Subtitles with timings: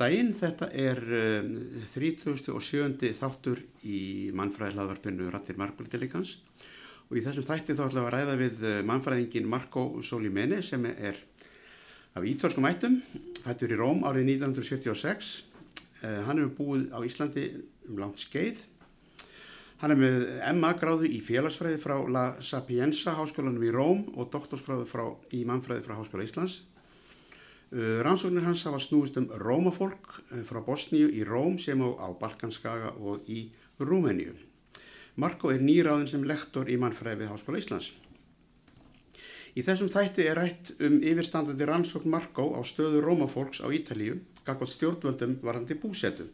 [0.00, 1.48] daginn, þetta er uh,
[1.92, 3.10] 37.
[3.18, 6.38] þáttur í mannfræðilaðvarpinu Rattir Margulitilíkans
[7.10, 10.86] og í þessum þætti þá ætlum við að ræða við uh, mannfræðingin Marco Solimene sem
[10.90, 11.20] er
[12.16, 12.98] af ítölskum ættum,
[13.44, 15.30] fættur í Róm árið 1976.
[16.00, 17.46] Uh, hann hefur búið á Íslandi
[17.90, 18.64] um langt skeið.
[19.80, 20.24] Hann er með
[20.60, 24.88] MA gráðu í félagsfræði frá La Sapienza háskólanum í Róm og doktorsgráðu
[25.36, 26.60] í mannfræði frá Háskóla Íslands.
[27.70, 32.10] Uh, rannsóknir hans hafa snúist um rómafólk uh, frá Bosníu í Róm sem á, á
[32.18, 33.44] Balkanskaga og í
[33.78, 34.34] Rúmeníu.
[35.14, 37.92] Marko er nýráðin sem lektor í mannfræði við Háskóla Íslands.
[39.54, 44.72] Í þessum þætti er rætt um yfirstandandi rannsókn Marko á stöðu rómafólks á Ítalíu, gagvað
[44.74, 46.26] stjórnvöldum varandi búsetu.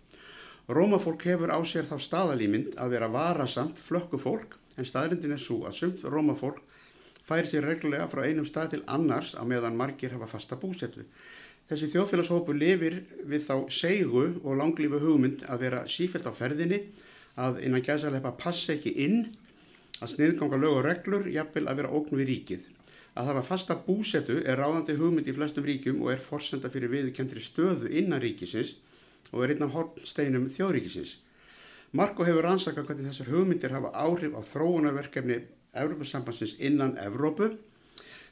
[0.72, 5.76] Rómafólk hefur á sér þá staðalýmynd að vera varasamt flökkufólk en staðrindin er svo að
[5.82, 6.64] sumt rómafólk
[7.26, 11.02] færi sér reglulega frá einum stað til annars á meðan margir hafa fasta búsetu.
[11.66, 16.78] Þessi þjóðfélagshópu lifir við þá seigu og langlífu hugmynd að vera sífælt á ferðinni,
[17.34, 19.26] að innan gæðsarleipa passa ekki inn,
[19.98, 22.68] að sniðganga lög og reglur, jafnvel að vera ógn við ríkið.
[23.16, 27.42] Að hafa fasta búsetu er ráðandi hugmynd í flestum ríkjum og er forsenda fyrir viðkendri
[27.42, 28.76] stöðu innan ríkisins
[29.32, 31.16] og er einn af hornsteinum þjóðríkisins.
[31.96, 35.40] Marko hefur rannsakað hvernig þessar hugmyndir hafa áhrif á þróunarverkefni
[35.82, 37.52] Evrópusambansins innan Evrópu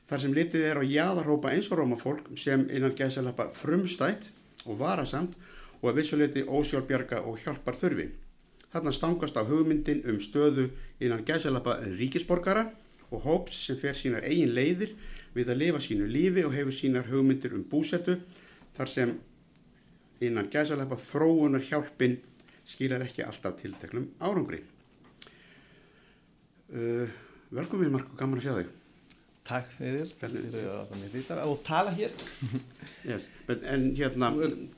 [0.09, 4.29] þar sem litið er á jáðarhópa eins og rómafólk sem innan gæðsalappa frumstætt
[4.65, 5.37] og varasamt
[5.81, 8.11] og að vissuleiti ósjálfbjarga og hjálpar þurfi.
[8.73, 10.71] Þarna stangast á hugmyndin um stöðu
[11.01, 12.67] innan gæðsalappa ríkisborgara
[13.11, 14.95] og hóps sem fer sínar eigin leiðir
[15.35, 18.19] við að lifa sínu lífi og hefur sínar hugmyndir um búsetu
[18.77, 19.17] þar sem
[20.25, 22.19] innan gæðsalappa þróunar hjálpin
[22.65, 24.63] skilar ekki alltaf tilteklum árangri.
[26.75, 27.09] Uh,
[27.55, 28.71] Velkomin Marko, gaman að sjá þig.
[29.47, 32.15] Takk fyrir, fyrir að það mér þýttar og tala hér.
[33.11, 34.31] yes, en hérna,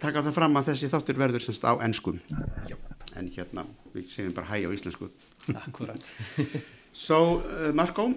[0.03, 2.19] taka það fram að þessi þáttur verður semst á ennskum.
[2.69, 2.77] Já.
[3.17, 5.09] En hérna, við segjum bara hæ á íslensku.
[5.55, 6.13] Akkurat.
[7.07, 8.11] so, uh, Marko,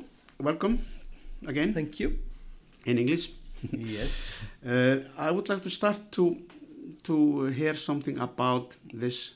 [0.44, 0.82] welcome
[1.48, 1.72] again.
[1.74, 2.18] Thank you.
[2.84, 3.32] In English.
[3.72, 4.20] yes.
[4.60, 6.36] Uh, I would like to start to,
[7.08, 9.36] to hear something about this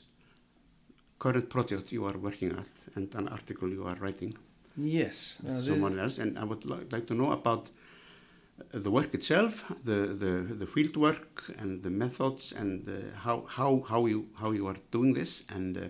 [1.18, 4.36] current project you are working at and an article you are writing.
[4.76, 5.40] Yes.
[5.46, 7.70] Someone else, and I would li like to know about
[8.72, 13.84] the work itself, the, the, the field work and the methods and uh, how, how,
[13.88, 15.80] how, you, how you are doing this and, uh,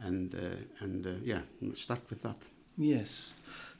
[0.00, 1.40] and, uh, and uh, yeah,
[1.74, 2.36] start with that.
[2.78, 3.32] Yes.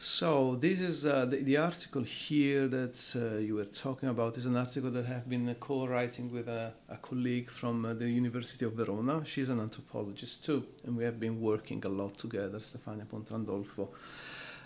[0.05, 4.47] So this is uh, the, the, article here that uh, you were talking about is
[4.47, 8.65] an article that I have been co-writing with a, a, colleague from uh, the University
[8.65, 9.25] of Verona.
[9.25, 13.91] She's an anthropologist too, and we have been working a lot together, Stefania Pontrandolfo.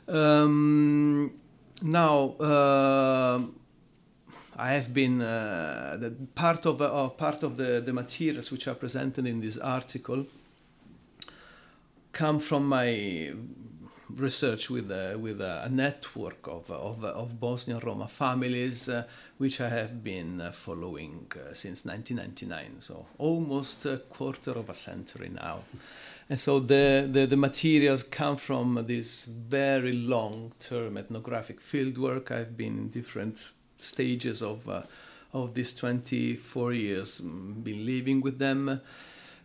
[0.09, 1.39] Um,
[1.83, 2.35] now,
[4.57, 6.79] I have been the part of
[7.19, 10.25] part of the, the materials which are presented in this article
[12.13, 13.35] come from my
[14.09, 19.05] research with a, with a network of, of, of Bosnian Roma families, uh,
[19.39, 24.75] which I have been uh, following uh, since 1999, so almost a quarter of a
[24.75, 25.61] century now.
[26.29, 32.31] And so the, the, the materials come from this very long term ethnographic fieldwork.
[32.31, 34.69] I've been in different stages of,
[35.33, 38.81] of these 24 years, been living with them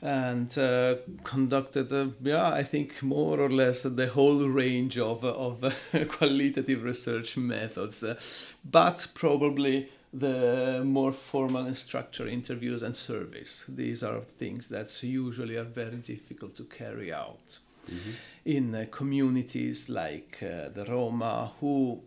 [0.02, 5.74] and uh, conducted, uh, yeah, I think more or less the whole range of, of
[6.10, 8.20] qualitative research methods, uh,
[8.66, 13.64] but probably the more formal and structured interviews and surveys.
[13.68, 18.12] These are things that usually are very difficult to carry out mm-hmm.
[18.44, 22.02] in communities like the Roma, who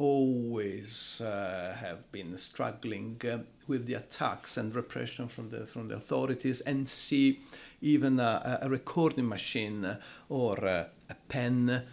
[0.00, 3.38] always uh, have been struggling uh,
[3.70, 7.40] with the attacks and repression from the from the authorities and see
[7.80, 9.96] even a, a recording machine
[10.28, 11.86] or a, a, pen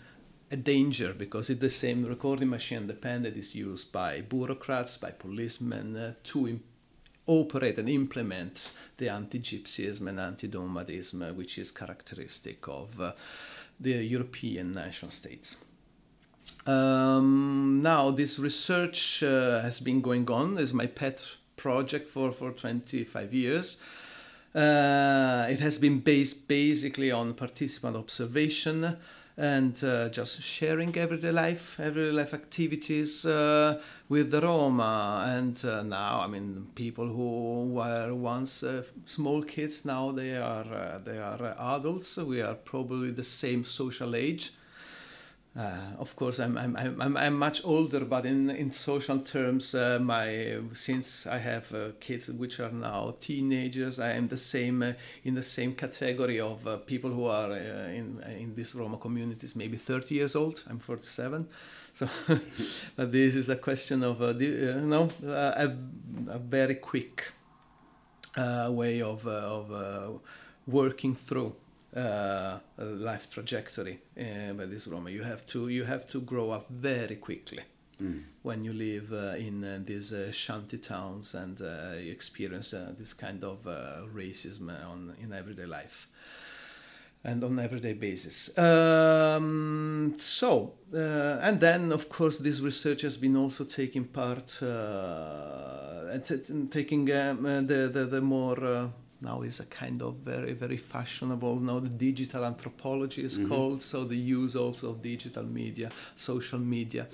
[0.52, 4.98] a danger because it's the same recording machine the pen that is used by bureaucrats
[4.98, 6.66] by policemen uh, to imp-
[7.28, 13.12] operate and implement the anti-gypsyism and anti-nomadism which is characteristic of uh,
[13.80, 15.58] the European nation states.
[16.66, 20.58] Um, now, this research uh, has been going on.
[20.58, 23.78] Is my pet project for, for 25 years.
[24.56, 28.98] Uh, it has been based basically on participant observation
[29.38, 35.26] and uh, just sharing everyday life, everyday life activities uh, with the Roma.
[35.28, 40.66] And uh, now, I mean, people who were once uh, small kids now they are
[40.74, 42.18] uh, they are adults.
[42.18, 44.54] We are probably the same social age.
[45.58, 49.98] Uh, of course, I'm, I'm, I'm, I'm much older, but in, in social terms, uh,
[50.00, 54.94] my since I have uh, kids which are now teenagers, I am the same uh,
[55.24, 59.56] in the same category of uh, people who are uh, in in these Roma communities,
[59.56, 60.64] maybe 30 years old.
[60.70, 61.48] I'm 47,
[61.92, 62.08] so
[62.96, 65.76] but this is a question of uh, no a,
[66.28, 67.32] a very quick
[68.38, 70.20] way of of
[70.68, 71.56] working through
[71.98, 75.10] uh, life trajectory uh, by this Roma.
[75.10, 77.64] You have to you have to grow up very quickly
[78.02, 78.24] mm.
[78.44, 83.14] when you live uh, in uh, these uh, shanty towns and uh, you experience this
[83.14, 83.64] kind of
[84.14, 86.08] racism on in everyday life
[87.24, 88.58] and on everyday basis.
[88.58, 96.18] Um, so, uh, and then of course this research has been also taking part, uh,
[96.70, 98.92] taking um, the, the, the more
[99.22, 103.50] now is a kind of very very fashionable now the digital anthropology is mm-hmm.
[103.50, 107.08] called so the use also of digital media social media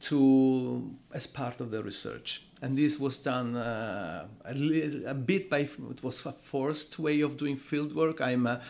[0.00, 5.48] to as part of the research and this was done uh, a, little, a bit
[5.48, 8.60] by it was a forced way of doing field work i'm a,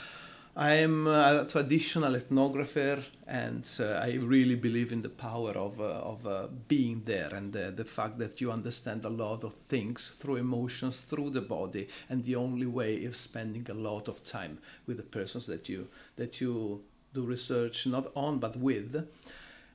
[0.59, 6.27] I'm a traditional ethnographer, and uh, I really believe in the power of, uh, of
[6.27, 11.03] uh, being there and the fact that you understand a lot of things through emotions,
[11.03, 14.57] through the body, and the only way is spending a lot of time
[14.87, 16.81] with the persons that you that you
[17.13, 19.07] do research not on but with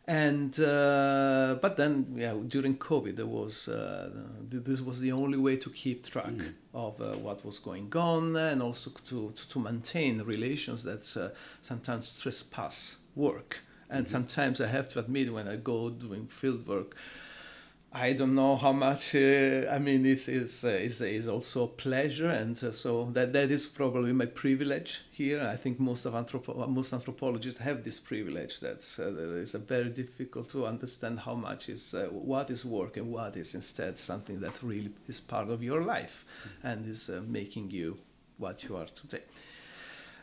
[0.07, 4.09] and uh, but then yeah during covid there was uh,
[4.49, 6.53] this was the only way to keep track mm.
[6.73, 11.29] of uh, what was going on and also to, to, to maintain relations that uh,
[11.61, 13.59] sometimes trespass work
[13.89, 14.11] and mm-hmm.
[14.11, 16.95] sometimes i have to admit when i go doing field work
[17.93, 19.15] I don't know how much.
[19.15, 23.33] Uh, I mean, it's it's, uh, it's, it's also a pleasure, and uh, so that
[23.33, 25.41] that is probably my privilege here.
[25.41, 28.61] I think most of anthropo- most anthropologists have this privilege.
[28.61, 33.11] That uh, it's very difficult to understand how much is uh, what is work and
[33.11, 36.23] what is instead something that really is part of your life,
[36.63, 37.97] and is uh, making you
[38.37, 39.23] what you are today.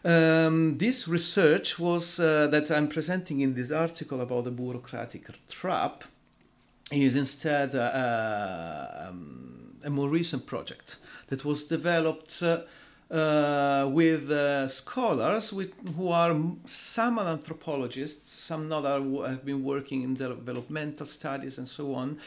[0.04, 6.04] Um, this research was that I'm presenting in this article about the bureaucratic trap
[6.90, 10.96] is instead uh, um, a more recent project
[11.28, 12.62] that was developed uh,
[13.10, 16.36] uh, with uh, scholars with, who are
[16.66, 22.18] some are anthropologists, some not are, have been working in developmental studies and so on,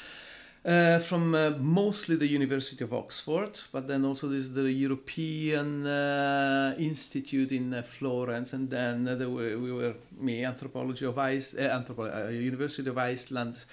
[0.64, 6.76] uh, from uh, mostly the University of Oxford, but then also there's the European uh,
[6.78, 12.38] Institute in uh, Florence, and then uh, were, we were me anthropology of Ice, anthropology,
[12.38, 13.66] University of Iceland,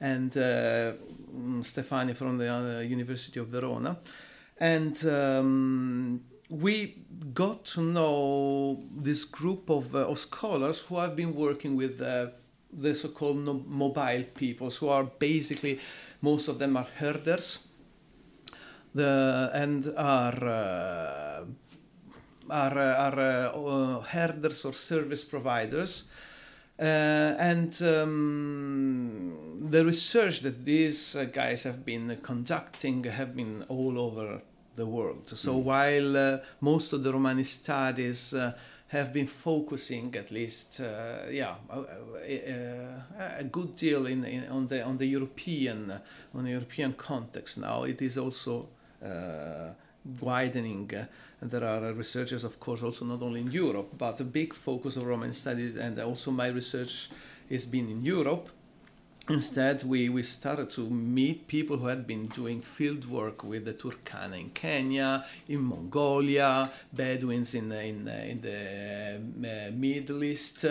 [0.00, 3.98] and mm, Stefani from the University of Verona,
[4.58, 5.04] and.
[5.06, 6.94] Um, we
[7.34, 12.00] got to know this group of, of scholars who have been working with
[12.76, 15.78] the so-called no- mobile peoples, who are basically
[16.20, 17.66] most of them are herders
[18.96, 21.44] the, and are uh,
[22.48, 26.08] are, are uh, herders or service providers.
[26.78, 33.98] Uh, and um, the research that these uh, guys have been conducting have been all
[33.98, 34.42] over
[34.74, 35.26] the world.
[35.26, 35.62] So mm.
[35.62, 38.52] while uh, most of the Romani studies uh,
[38.88, 41.56] have been focusing at least uh, yeah
[43.38, 45.92] a, good deal in, in, on the on the European
[46.34, 47.58] on the European context.
[47.58, 48.68] Now it is also
[49.04, 49.70] uh,
[50.20, 50.90] widening.
[51.40, 54.96] And there are researchers of course also not only in Europe but a big focus
[54.96, 57.10] of Roman studies and also my research
[57.50, 58.48] has been in Europe
[59.28, 63.74] Instead, we, we started to meet people who had been doing field work with the
[63.74, 70.64] Turkana in Kenya, in Mongolia, Bedouins in, in, in the uh, Middle East.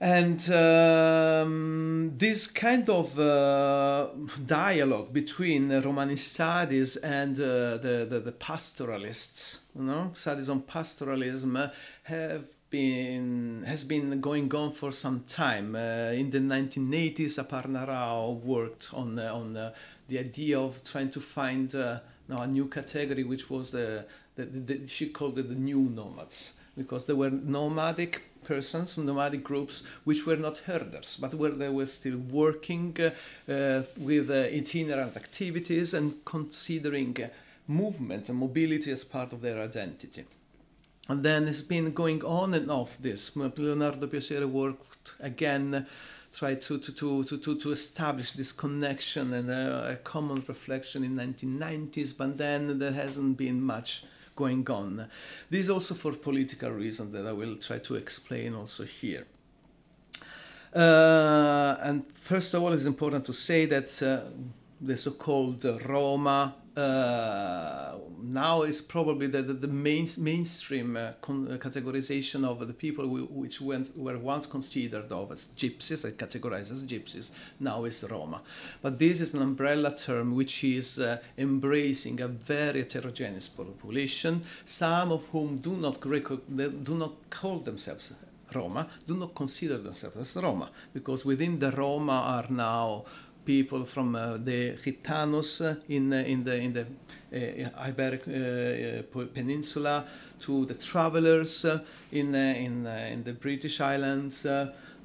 [0.00, 4.08] And um, this kind of uh,
[4.46, 11.72] dialogue between Romani studies and uh, the, the, the, pastoralists, you know, studies on pastoralism,
[12.04, 15.74] have been has been going on for some time.
[15.74, 19.72] Uh, in the 1980s, Aparna Rao worked on uh, on uh,
[20.08, 24.04] the idea of trying to find uh, now a new category, which was the,
[24.36, 29.82] the, the, she called it the new nomads because they were nomadic persons, nomadic groups,
[30.04, 35.92] which were not herders, but where they were still working uh, uh, with itinerant activities
[35.92, 37.16] and considering
[37.66, 40.24] movement and mobility as part of their identity.
[41.08, 43.34] And then it's been going on and off this.
[43.34, 45.86] Leonardo Piasere worked again,
[46.32, 46.92] tried to, to,
[47.24, 52.78] to, to, to establish this connection and a, a common reflection in 1990s, but then
[52.78, 54.04] there hasn't been much
[54.36, 55.08] going on.
[55.50, 59.26] This is also for political reasons that I will try to explain also here.
[60.74, 64.30] Uh, and first of all, it's important to say that uh,
[64.80, 71.56] the so-called Roma uh, now is probably the, the, the main, mainstream uh, con- uh,
[71.56, 76.70] categorization of the people w- which went, were once considered of as gypsies and categorized
[76.70, 78.40] as gypsies now is Roma.
[78.80, 85.12] But this is an umbrella term which is uh, embracing a very heterogeneous population, some
[85.12, 88.14] of whom do not, do not call themselves
[88.54, 93.04] Roma, do not consider themselves as Roma, because within the Roma are now
[93.48, 99.24] people from uh, the Gitanos uh, in, uh, in the, in the uh, Iberic uh,
[99.32, 100.04] Peninsula
[100.38, 104.46] to the travelers uh, in, in, in the British Islands,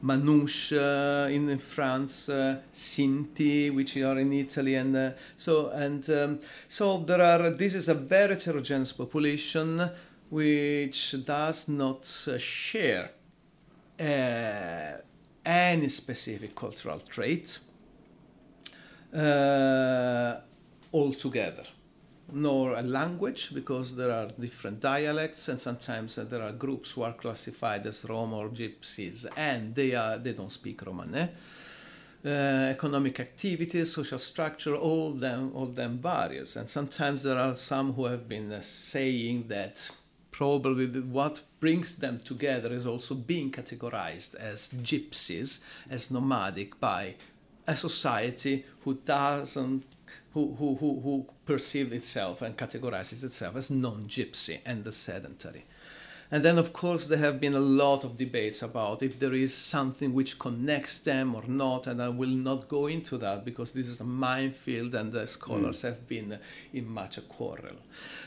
[0.03, 2.29] Manouche in France,
[2.73, 7.49] Sinti, which are in Italy, and so and um, so there are.
[7.51, 9.89] This is a very heterogeneous population
[10.29, 12.05] which does not
[12.37, 13.11] share
[13.97, 17.59] any specific cultural trait
[19.13, 20.41] uh,
[20.93, 21.63] altogether
[22.31, 27.03] nor a language because there are different dialects and sometimes uh, there are groups who
[27.03, 31.29] are classified as Roma or Gypsies and they are they don't speak Romane.
[32.25, 32.29] Uh,
[32.71, 38.05] economic activities, social structure, all them all them varies, and sometimes there are some who
[38.05, 39.91] have been uh, saying that
[40.31, 47.15] probably what brings them together is also being categorized as gypsies, as nomadic by
[47.67, 49.85] a society who doesn't
[50.33, 55.65] who, who, who, perceives itself and categorizes itself as non-gypsy and the sedentary.
[56.33, 59.53] And then, of course, there have been a lot of debates about if there is
[59.53, 63.87] something which connects them or not, and I will not go into that because this
[63.87, 65.89] is a minefield and the scholars mm.
[65.89, 66.39] have been
[66.73, 67.75] in much a quarrel.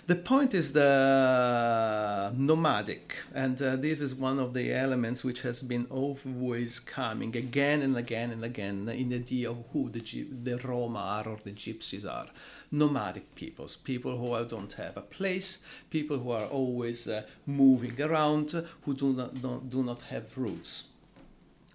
[0.07, 5.61] The point is the nomadic, and uh, this is one of the elements which has
[5.63, 10.59] been always coming again and again and again in the idea of who the, the
[10.59, 12.29] Roma are or the Gypsies are
[12.71, 15.59] nomadic peoples, people who don't have a place,
[15.91, 20.89] people who are always uh, moving around, who do not, don't, do not have roots,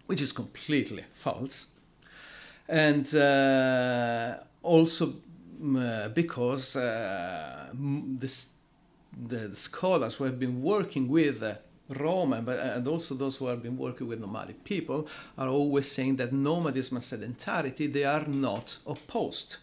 [0.05, 1.67] which is completely false.
[2.67, 5.13] And uh, also
[5.77, 8.49] uh, because uh, this,
[9.27, 11.55] the, scholars who have been working with uh,
[11.89, 15.07] Roma, and also those who have been working with nomadic people,
[15.37, 19.57] are always saying that nomadism and sedentarity they are not opposed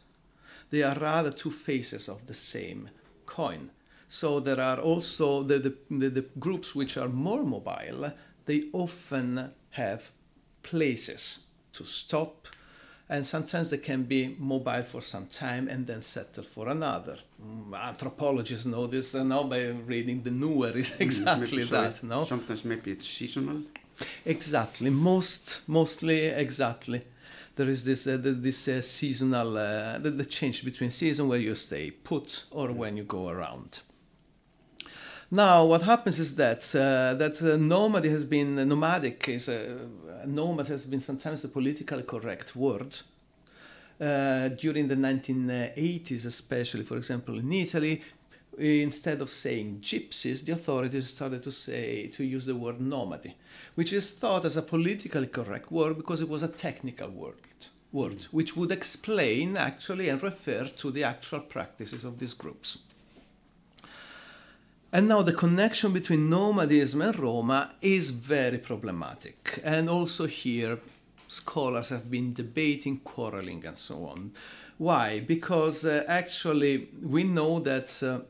[0.71, 2.91] they are rather two faces of the same
[3.27, 3.71] coin.
[4.09, 8.13] So there are also the, the, the, the groups which are more mobile,
[8.47, 10.11] they often have
[10.63, 11.41] places
[11.73, 12.49] to stop,
[13.11, 17.19] and sometimes they can be mobile for some time and then settle for another.
[17.43, 22.03] Mm, anthropologists know this uh, now by reading the Nuer is mm, exactly maybe, that.
[22.03, 23.63] No, sometimes maybe it's seasonal.
[24.25, 27.03] Exactly, most mostly exactly
[27.59, 31.55] there is this uh, this uh, seasonal uh, the, the, change between season where you
[31.55, 33.83] stay put or when you go around.
[35.31, 39.88] Now, what happens is that uh, that uh, nomad has been nomadic is a
[40.25, 42.97] nomad has been sometimes the politically correct word.
[44.00, 48.00] Uh, during the 1980s, especially, for example, in Italy,
[48.59, 53.35] instead of saying gypsies, the authorities started to say to use the word nomadi,
[53.75, 57.37] which is thought as a politically correct word because it was a technical word,
[57.93, 62.79] word which would explain actually and refer to the actual practices of these groups.
[64.91, 69.61] And now the connection between nomadism and Roma is very problematic.
[69.62, 70.79] And also here,
[71.29, 74.33] scholars have been debating, quarreling, and so on.
[74.79, 75.21] Why?
[75.21, 78.21] Because uh, actually we know that uh,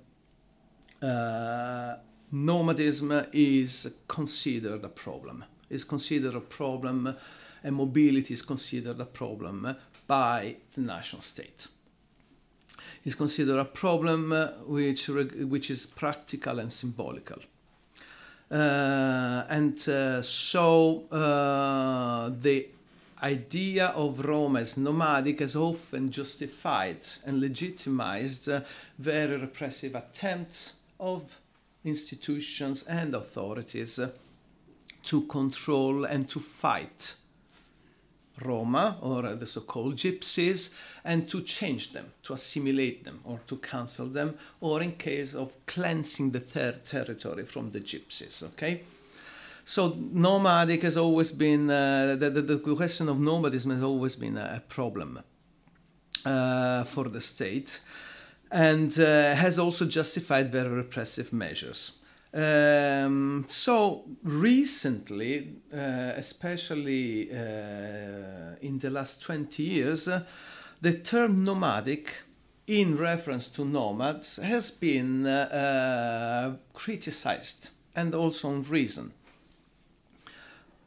[1.02, 1.96] uh,
[2.32, 5.44] nomadism is considered a problem.
[5.70, 7.14] Is considered a problem,
[7.62, 9.76] and mobility is considered a problem
[10.06, 11.68] by the national state.
[13.04, 14.30] Is considered a problem
[14.66, 17.40] which which is practical and symbolical.
[18.50, 22.66] Uh, and uh, so uh, the
[23.22, 28.62] idea of Rome as nomadic has often justified and legitimized uh,
[28.98, 31.40] very repressive attempts of
[31.84, 34.00] institutions and authorities
[35.04, 37.16] to control and to fight
[38.44, 40.72] Roma or the so called gypsies
[41.04, 45.54] and to change them, to assimilate them or to cancel them, or in case of
[45.66, 48.42] cleansing the ter- territory from the gypsies.
[48.42, 48.82] Okay?
[49.64, 54.38] So, nomadic has always been, uh, the, the, the, question of nomadism has always been
[54.38, 55.20] a, problem
[56.24, 57.80] uh, for the state
[58.50, 61.92] and uh, has also justified very repressive measures.
[62.32, 70.24] Um, so recently, uh, especially uh, in the last 20 years, uh,
[70.80, 72.22] the term nomadic,
[72.66, 79.12] in reference to nomads, has been uh, uh, criticized and also on reason.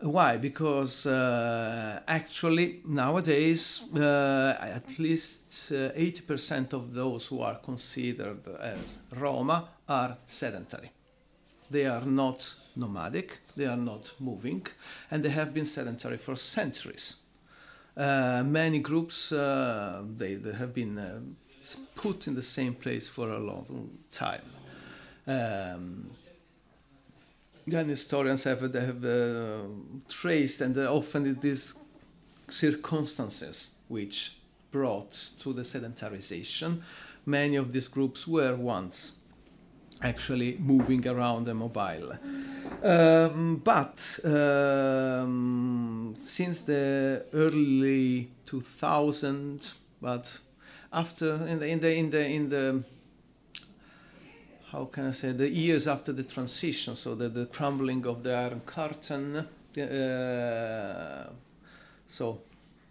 [0.01, 0.38] Why?
[0.38, 8.98] Because uh, actually nowadays uh, at least uh, 80% of those who are considered as
[9.15, 10.91] Roma are sedentary.
[11.70, 14.65] They are not nomadic, they are not moving,
[15.12, 17.17] and they have been sedentary for centuries.
[17.96, 21.20] Uh, many groups uh, they, they have been uh,
[21.96, 24.41] put in the same place for a long time.
[25.27, 26.10] Um,
[27.67, 29.63] then historians have, they have uh,
[30.09, 31.73] traced and uh, often these
[32.49, 34.37] circumstances which
[34.71, 36.81] brought to the sedentarization.
[37.25, 39.13] Many of these groups were once
[40.03, 42.13] actually moving around and mobile.
[42.83, 50.39] Um, but um, since the early 2000, but
[50.91, 52.83] after in the in the in the in the
[54.71, 58.33] how can I say the years after the transition, so the, the crumbling of the
[58.33, 61.29] Iron Curtain, uh,
[62.07, 62.41] so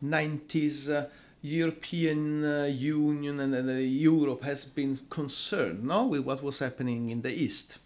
[0.04, 0.90] 90s.
[0.90, 1.06] Uh,
[1.42, 7.22] European uh, Union and uh, Europe has been concerned no, with what was happening in
[7.22, 7.78] the East.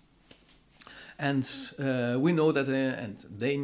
[1.16, 1.48] And
[1.78, 3.54] uh, we know that, uh, and they,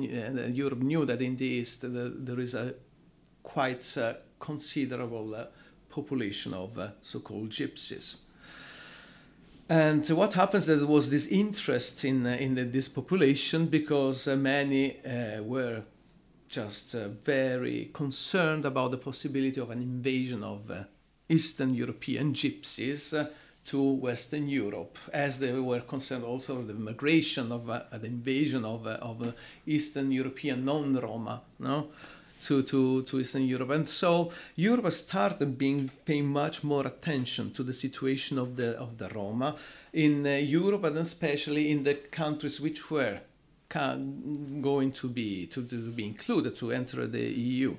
[0.53, 2.75] Europe knew that in the East there is a
[3.43, 3.97] quite
[4.39, 5.49] considerable
[5.89, 8.15] population of so-called gypsies.
[9.71, 14.97] And what happens there was this interest in, in the, this population because many
[15.43, 15.85] were
[16.51, 20.85] just uh, very concerned about the possibility of an invasion of uh,
[21.29, 23.31] Eastern European gypsies uh,
[23.65, 28.65] to Western Europe, as they were concerned also with the migration of uh, the invasion
[28.65, 29.33] of, uh, of uh,
[29.67, 31.89] Eastern European non-Roma, no?
[32.41, 33.71] To, to, to Eastern Europe.
[33.71, 38.97] And so Europe started being paying much more attention to the situation of the of
[38.97, 39.57] the Roma
[39.93, 43.21] in uh, Europe and especially in the countries which were
[44.61, 47.77] going to be to, to be included to enter the EU.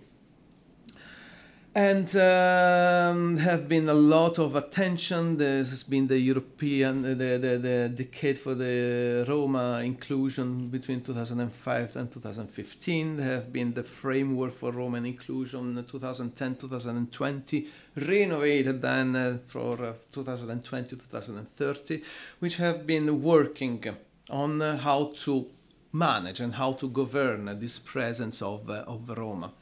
[1.74, 5.40] And um, have been a lot of attention.
[5.40, 12.12] Has been the European, the, the, the decade for the Roma inclusion between 2005 and
[12.12, 13.16] 2015.
[13.16, 22.04] There have been the framework for Roman inclusion 2010-2020, renovated then uh, for uh, 2020-2030,
[22.40, 23.82] which have been working
[24.30, 25.50] on uh, how to
[25.94, 29.54] manage and how to govern this presence of, uh, of Roma.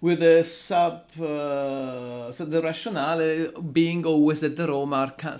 [0.00, 5.38] With the sub, uh, so the rationale being always that the Roma are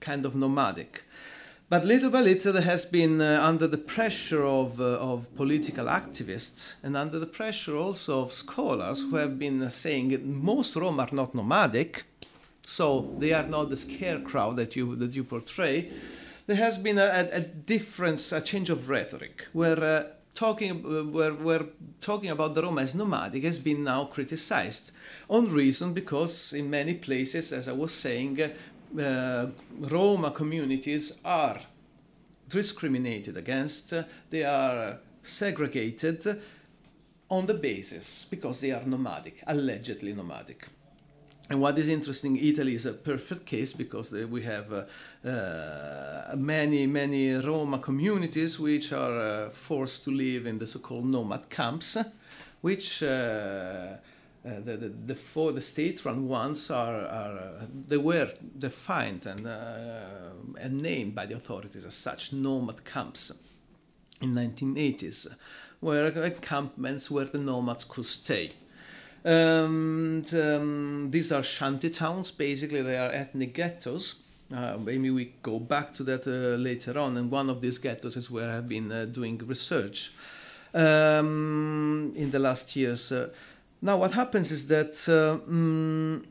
[0.00, 1.04] kind of nomadic.
[1.68, 5.86] But little by little, there has been uh, under the pressure of, uh, of political
[5.86, 11.14] activists and under the pressure also of scholars who have been saying most Roma are
[11.14, 12.04] not nomadic,
[12.62, 15.90] so they are not the scarecrow that you, that you portray
[16.50, 20.02] there has been a, a difference, a change of rhetoric, where uh,
[20.34, 21.66] talking uh, where
[22.00, 24.92] talking about the Roma as nomadic has been now criticized
[25.28, 28.40] on reason because in many places, as I was saying,
[28.98, 29.46] uh,
[29.78, 31.60] Roma communities are
[32.48, 33.94] discriminated against,
[34.30, 36.40] they are segregated
[37.28, 40.68] on the basis because they are nomadic, allegedly nomadic.
[41.50, 46.86] And what is interesting, Italy is a perfect case because we have uh, uh, many,
[46.86, 51.96] many Roma communities which are uh, forced to live in the so-called nomad camps,
[52.60, 53.96] which uh, uh,
[54.42, 59.44] the, the, the, four, the state-run ones are, are uh, they were defined and,
[60.56, 63.32] and named by the authorities as such nomad camps
[64.20, 65.34] in 1980s,
[65.80, 68.52] where encampments where the nomads could stay.
[69.24, 74.16] Um, and, um, these are shanty towns, basically, they are ethnic ghettos.
[74.52, 78.16] Uh, maybe we go back to that uh, later on, and one of these ghettos
[78.16, 80.12] is where I've been uh, doing research
[80.74, 83.12] um, in the last years.
[83.12, 83.28] Uh,
[83.80, 86.26] now, what happens is that um,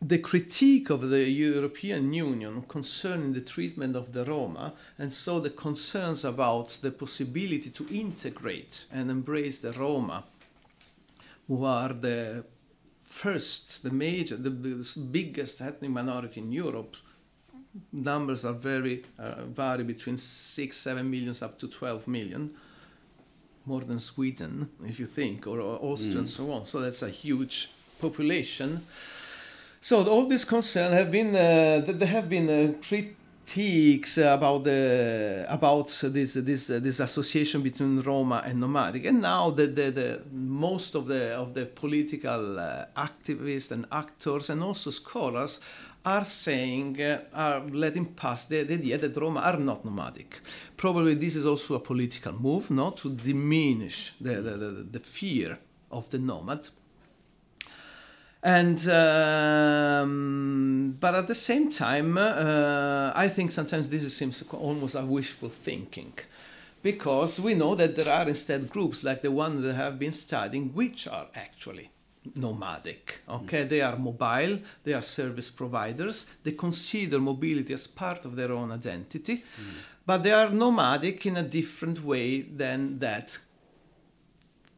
[0.00, 5.50] the critique of the European Union concerning the treatment of the Roma, and so the
[5.50, 10.24] concerns about the possibility to integrate and embrace the Roma
[11.48, 12.44] who are the
[13.04, 16.96] first, the major, the biggest ethnic minority in Europe.
[17.92, 22.50] Numbers are very uh, vary between six, seven millions up to 12 million,
[23.64, 26.18] more than Sweden, if you think, or, or Austria mm.
[26.18, 26.64] and so on.
[26.64, 28.86] So that's a huge population.
[29.80, 32.72] So all these concerns have been uh, they have been uh,
[33.52, 39.66] critiques about the about this this this association between Roma and nomadic, and now the,
[39.66, 45.60] the, the most of the of the political uh, activists and actors and also scholars
[46.04, 50.40] are saying uh, are letting pass the, the idea that Roma are not nomadic.
[50.76, 55.58] Probably this is also a political move, not to diminish the, the, the, the fear
[55.90, 56.68] of the nomad
[58.42, 65.02] and um, but at the same time uh, i think sometimes this seems almost a
[65.02, 66.12] wishful thinking
[66.82, 70.74] because we know that there are instead groups like the one that have been studying
[70.74, 71.90] which are actually
[72.34, 73.68] nomadic okay mm.
[73.68, 78.72] they are mobile they are service providers they consider mobility as part of their own
[78.72, 79.72] identity mm.
[80.04, 83.38] but they are nomadic in a different way than that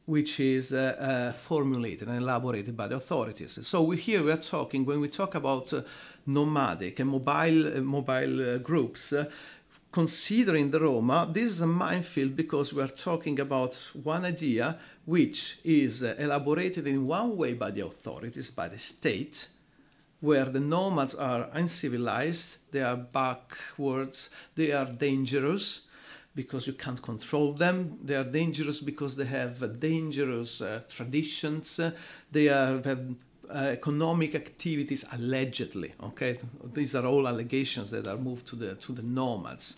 [0.07, 3.59] which is uh, uh, formulated and elaborated by the authorities.
[3.67, 5.83] So we, here we are talking, when we talk about uh,
[6.27, 9.31] nomadic and mobile, uh, mobile uh, groups, uh,
[9.91, 15.59] considering the Roma, this is a minefield because we are talking about one idea which
[15.65, 19.49] is elaborated in one way by the authorities, by the state,
[20.21, 25.83] where the nomads are uncivilized, they are backwards, they are dangerous,
[26.35, 27.99] because you can't control them.
[28.03, 31.81] They are dangerous because they have dangerous uh, traditions.
[32.31, 33.15] they are, have
[33.51, 35.93] uh, economic activities allegedly.
[36.03, 36.39] Okay,
[36.73, 39.77] these are all allegations that are moved to the to the nomads.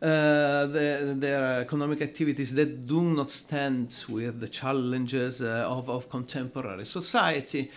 [0.00, 6.10] Uh, the, their economic activities that do not stand with the challenges uh, of, of
[6.10, 7.70] contemporary society.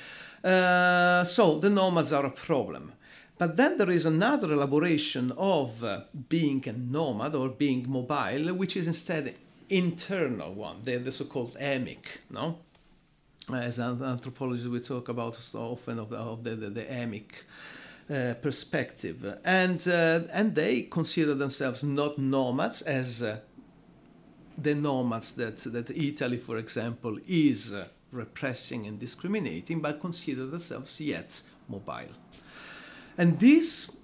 [0.43, 2.93] Uh, so the nomads are a problem.
[3.37, 8.77] But then there is another elaboration of uh, being a nomad or being mobile, which
[8.77, 9.35] is instead
[9.69, 12.59] internal one, the, the so-called emic, no?
[13.53, 17.43] As anthropologists, we talk about so often of the, of the, the, the emic
[18.09, 19.37] uh, perspective.
[19.43, 23.39] And, uh, and they consider themselves not nomads as uh,
[24.57, 30.99] the nomads that, that Italy, for example, is uh, repressing and discriminating, but consider themselves
[31.01, 32.13] yet mobile.
[33.17, 33.95] And this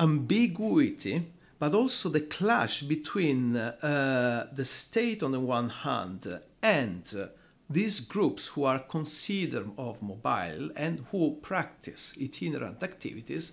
[0.00, 1.26] ambiguity,
[1.58, 7.26] but also the clash between uh, the state on the one hand and uh,
[7.68, 13.52] these groups who are considered of mobile and who practice itinerant activities,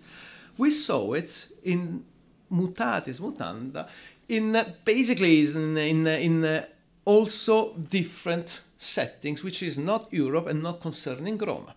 [0.58, 2.06] we saw it in
[2.52, 3.88] mutatis mutanda,
[4.30, 6.66] in uh, basically in, in, in uh,
[7.06, 11.76] also different settings, which is not Europe and not concerning Roma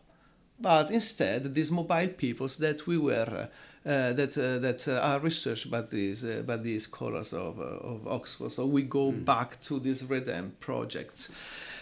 [0.60, 3.48] but instead these mobile peoples that we were
[3.86, 7.62] uh, that uh, that uh, are researched by these uh, by these scholars of, uh,
[7.62, 8.50] of Oxford.
[8.50, 9.24] So we go mm.
[9.24, 11.28] back to this REDEM project.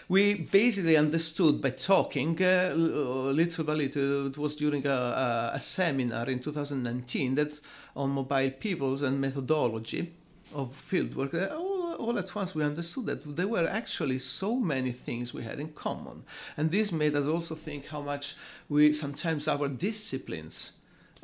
[0.07, 4.27] We basically understood by talking uh, little by little.
[4.27, 7.59] It was during a, a, a seminar in 2019 that
[7.95, 10.13] on mobile peoples and methodology
[10.53, 11.33] of fieldwork.
[11.51, 15.59] Oh, all at once we understood that there were actually so many things we had
[15.59, 16.23] in common.
[16.57, 18.35] And this made us also think how much
[18.69, 20.73] we sometimes our disciplines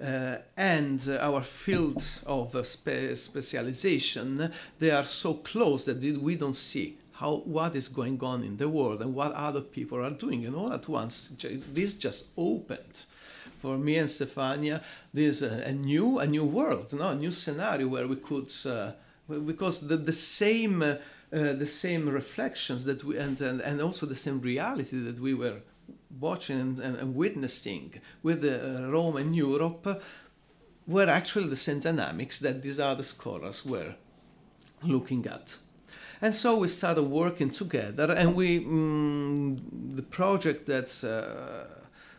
[0.02, 6.36] uh, and uh, our fields of uh, spe- specialization they are so close that we
[6.36, 10.10] don't see how what is going on in the world and what other people are
[10.10, 11.32] doing and all at once
[11.74, 13.06] this just opened
[13.60, 14.82] for me and Stefania
[15.14, 17.10] this uh, a new a new world no?
[17.10, 18.92] a new scenario where we could uh,
[19.40, 20.96] because the, the same uh,
[21.34, 25.34] uh, the same reflections that we and, and and also the same reality that we
[25.34, 25.62] were
[26.20, 30.02] watching and, and, and witnessing with uh, Rome and Europe
[30.88, 33.96] were actually the same dynamics that these other scholars were
[34.84, 35.58] looking at.
[36.22, 39.60] And so we started working together, and we mm,
[39.96, 41.66] the project that uh,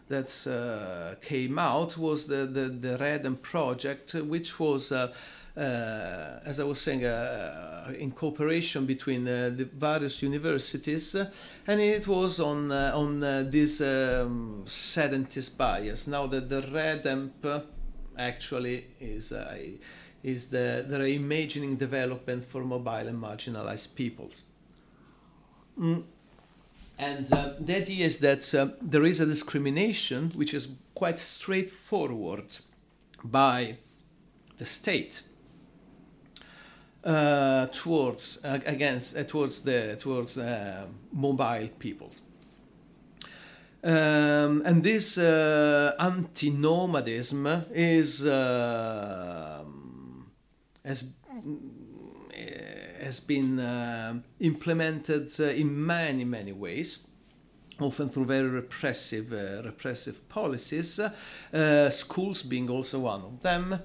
[0.08, 5.12] that uh, came out was the the, the REDEM project, which was uh,
[5.56, 12.40] as I was saying, uh, in cooperation between uh, the various universities, and it was
[12.40, 16.06] on on this um, sedentist bias.
[16.06, 17.64] Now that the red REDEMP
[18.16, 19.32] actually is
[20.22, 24.44] is the, the reimagining development for mobile and marginalized peoples.
[25.78, 26.04] Mm.
[26.98, 32.58] And uh, the idea is that uh, there is a discrimination which is quite straightforward
[33.24, 33.78] by
[34.58, 35.22] the state
[37.04, 42.12] uh, towards uh, against uh, towards the towards uh, mobile people.
[43.84, 49.64] Um, and this uh, anti-nomadism is uh,
[50.84, 51.10] has
[53.00, 57.04] has been implemented in many many ways
[57.80, 59.32] often through very repressive
[59.64, 61.00] repressive policies
[61.90, 63.82] schools being also one of them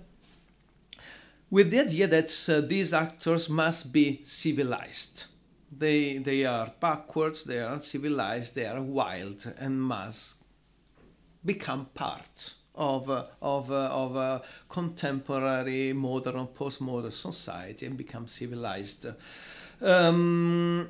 [1.50, 5.26] with the idea that uh, these actors must be civilized.
[5.72, 10.44] They, they are backwards, they are uncivilized, they are wild, and must
[11.44, 19.08] become part of, uh, of, uh, of a contemporary, modern, postmodern society and become civilized.
[19.82, 20.90] Um,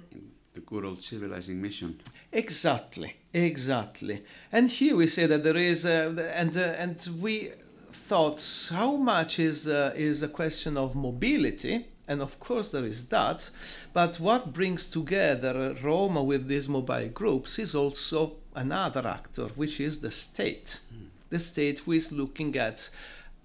[0.53, 1.99] the good old civilizing mission.
[2.31, 4.23] Exactly, exactly.
[4.51, 7.51] And here we say that there is, uh, and uh, and we
[7.97, 13.07] thought how much is uh, is a question of mobility, and of course there is
[13.07, 13.49] that,
[13.93, 19.99] but what brings together Roma with these mobile groups is also another actor, which is
[19.99, 20.79] the state.
[20.93, 21.07] Mm.
[21.29, 22.89] The state who is looking at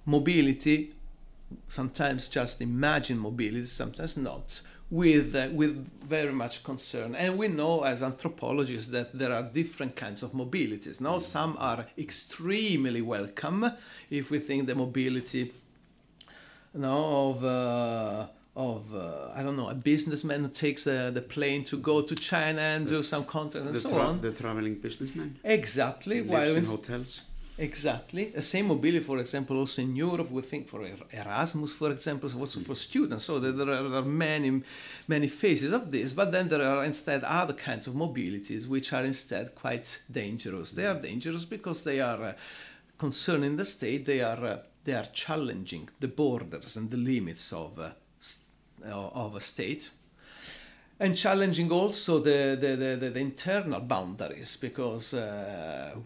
[0.06, 0.92] mobility,
[1.68, 4.60] sometimes just imagine mobility, sometimes not
[4.92, 7.14] with, uh, with very much concern.
[7.14, 11.00] And we know as anthropologists that there are different kinds of mobilities.
[11.00, 13.72] Now, some are extremely welcome
[14.10, 15.52] if we think the mobility
[16.74, 17.44] you know, of.
[17.44, 22.02] Uh, of uh, I don't know a businessman who takes uh, the plane to go
[22.02, 24.20] to China and the, do some contracts and so on.
[24.20, 25.38] The traveling businessman.
[25.42, 26.20] Exactly.
[26.20, 27.22] While in hotels.
[27.62, 28.24] Exactly.
[28.24, 32.58] The same mobility, for example, also in Europe, we think for Erasmus, for example, also
[32.58, 33.22] for students.
[33.22, 34.62] So there are many,
[35.06, 39.04] many phases of this, but then there are instead other kinds of mobilities which are
[39.04, 40.72] instead quite dangerous.
[40.72, 42.32] They are dangerous because they are uh,
[42.98, 44.06] concerning the state.
[44.06, 47.92] They are uh, they are challenging the borders and the limits of uh,
[48.84, 49.90] of a state
[51.02, 55.96] and challenging also the, the, the, the internal boundaries because uh,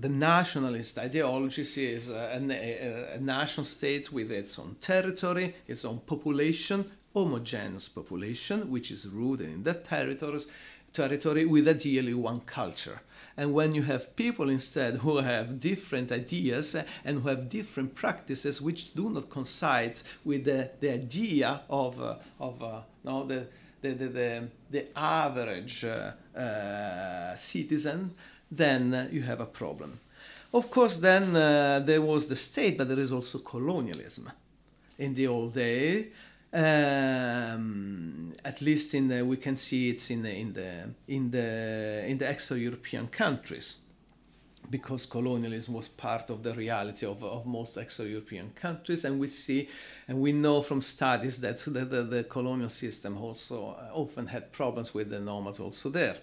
[0.00, 5.98] the nationalist ideology sees a, a, a, nation state with its own territory, its own
[6.00, 10.46] population, homogeneous population, which is rooted in that territories,
[10.92, 13.00] territory with ideally one culture.
[13.36, 18.62] And when you have people instead who have different ideas and who have different practices
[18.62, 23.48] which do not coincide with the, the idea of, uh, of uh, no, the,
[23.80, 28.14] the, the, the, the average uh, uh citizen,
[28.50, 30.00] then you have a problem.
[30.52, 34.30] Of course, then uh, there was the state, but there is also colonialism
[34.96, 36.08] in the old day.
[36.50, 42.04] Um, at least in the, we can see it in the in the in the
[42.06, 43.76] in the extra-European countries,
[44.70, 49.68] because colonialism was part of the reality of, of most extra-European countries, and we see
[50.08, 54.50] and we know from studies that the, the, the colonial system also uh, often had
[54.50, 56.16] problems with the nomads also there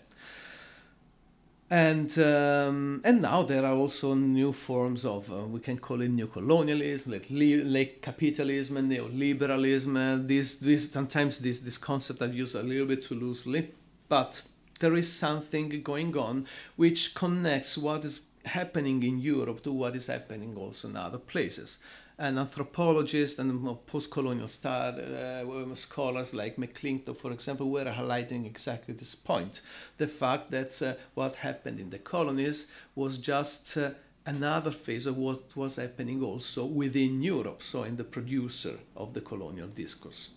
[1.70, 6.10] and um, and now there are also new forms of uh, we can call it
[6.10, 9.96] new colonialism, like, like capitalism and neoliberalism.
[9.98, 13.72] Uh, this this sometimes this this concept are used a little bit too loosely,
[14.08, 14.44] but
[14.80, 20.06] there is something going on which connects what is happening in Europe to what is
[20.06, 21.80] happening also in other places
[22.18, 29.62] and anthropologists and post-colonial uh, scholars like McClintock, for example, were highlighting exactly this point:
[29.98, 33.92] the fact that uh, what happened in the colonies was just uh,
[34.26, 39.22] another phase of what was happening also within Europe, so in the producer of the
[39.22, 40.30] colonial discourse.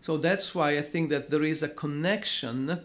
[0.00, 2.80] So that's why I think that there is a connection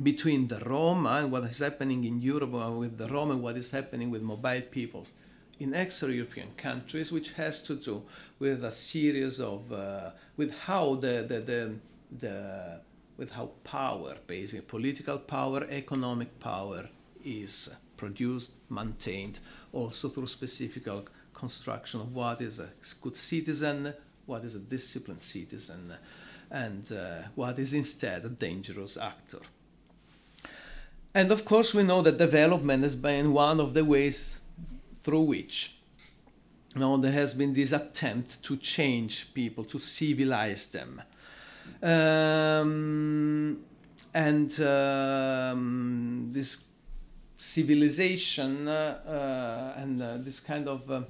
[0.00, 3.70] between the Roma and what is happening in Europe with the Roma and what is
[3.72, 5.12] happening with mobile peoples
[5.60, 8.02] in extra-European countries, which has to do
[8.38, 11.74] with a series of uh, with how the, the, the,
[12.18, 12.80] the
[13.18, 16.88] with how power, basically political power, economic power,
[17.22, 19.38] is produced, maintained,
[19.74, 20.88] also through specific
[21.34, 22.70] construction of what is a
[23.02, 23.92] good citizen,
[24.24, 25.92] what is a disciplined citizen,
[26.50, 29.40] and uh, what is instead a dangerous actor.
[31.14, 34.39] And of course, we know that development has been one of the ways
[35.00, 35.80] through which
[36.76, 41.02] know, there has been this attempt to change people, to civilize them.
[41.82, 43.58] Um,
[44.14, 46.64] and um, this
[47.36, 51.02] civilization uh, uh, and uh, this kind of uh,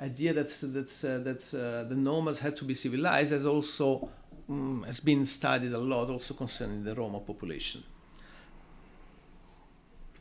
[0.00, 4.08] idea that that uh, that uh, the nomads had to be civilized has also
[4.48, 7.82] um, has been studied a lot, also concerning the Roma population.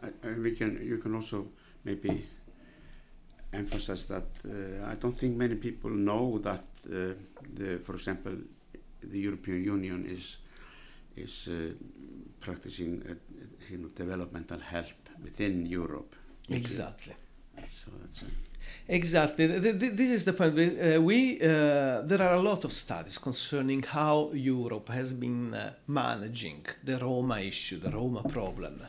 [0.02, 1.48] I, I, we can you can also
[1.84, 2.26] maybe
[3.54, 7.14] emphasize that uh, I don't think many people know that, uh,
[7.54, 8.34] the, for example,
[9.02, 10.38] the European Union is
[11.18, 11.74] is uh,
[12.40, 13.04] practicing
[13.70, 16.16] you know, developmental help within Europe.
[16.50, 17.16] Exactly.
[17.68, 18.24] So that's
[18.88, 19.48] Exactly.
[19.48, 20.58] This is the point.
[20.58, 25.74] Uh, we uh, there are a lot of studies concerning how Europe has been uh,
[25.88, 28.82] managing the Roma issue, the Roma problem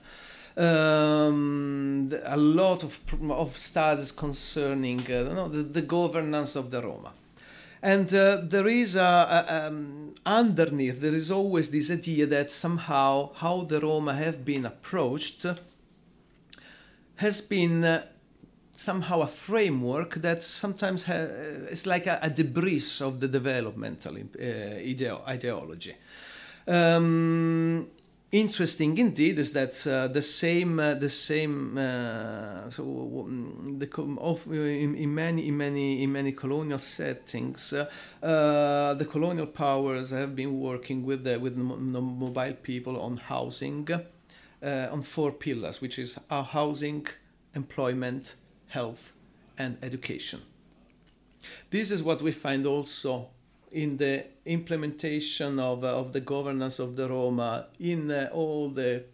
[0.57, 7.12] um, a lot of, of studies concerning uh, the, the, governance of the Roma.
[7.83, 13.33] And uh, there is a, a, um, underneath, there is always this idea that somehow
[13.35, 15.47] how the Roma have been approached
[17.17, 18.05] has been uh,
[18.75, 21.29] somehow a framework that sometimes ha-
[21.71, 25.95] is like a, a, debris of the developmental uh, ideo- ideology.
[26.67, 27.88] Um,
[28.33, 33.29] interesting indeed is that uh, the same uh, the same uh, so
[33.79, 37.90] the of, in, in, many in many in many colonial settings uh,
[38.23, 43.87] uh, the colonial powers have been working with the, with the mobile people on housing
[43.92, 47.07] uh, on four pillars which is housing
[47.55, 48.35] employment
[48.68, 49.12] health
[49.59, 50.40] and education.
[51.71, 53.29] This is what we find also
[53.72, 59.04] in the implementation of, uh, of the governance of the Roma in uh, all the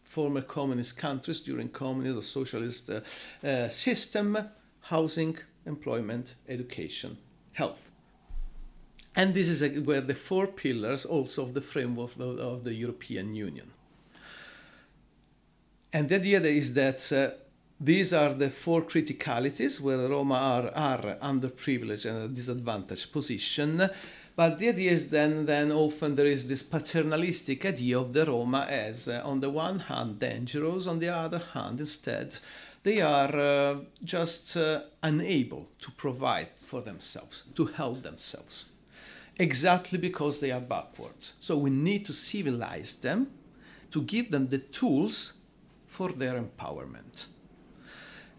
[0.00, 4.38] former communist countries during communist or socialist uh, system,
[4.82, 7.18] housing, employment, education,
[7.52, 7.90] health.
[9.16, 12.74] And this is where the four pillars also of the framework of the, of the
[12.74, 13.72] European Union.
[15.92, 17.10] And the idea is that
[17.78, 23.90] these are the four criticalities where Roma are, are underprivileged and a disadvantaged position.
[24.34, 28.66] But the idea is then, then often there is this paternalistic idea of the Roma
[28.68, 32.36] as, uh, on the one hand, dangerous, on the other hand, instead,
[32.82, 38.66] they are uh, just uh, unable to provide for themselves, to help themselves,
[39.38, 41.14] exactly because they are backward.
[41.40, 43.32] So we need to civilize them
[43.90, 45.34] to give them the tools
[45.86, 47.26] for their empowerment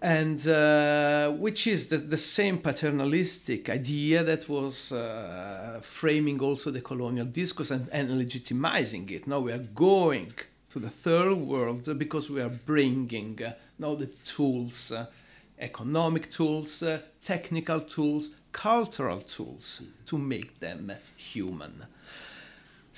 [0.01, 6.81] and uh, which is the, the, same paternalistic idea that was uh, framing also the
[6.81, 9.25] colonial discourse and, and, legitimizing it.
[9.25, 10.33] Now we are going
[10.69, 15.07] to the third world because we are bringing uh, now the tools, uh,
[15.57, 21.85] economic tools, uh, technical tools, cultural tools to make them human.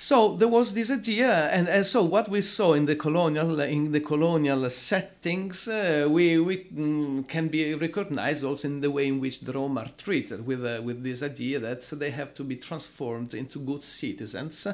[0.02, 3.92] So there was this idea, and, and so what we saw in the colonial in
[3.92, 9.20] the colonial settings, uh, we we mm, can be recognized also in the way in
[9.20, 12.56] which the Roma are treated, with uh, with this idea that they have to be
[12.56, 14.66] transformed into good citizens,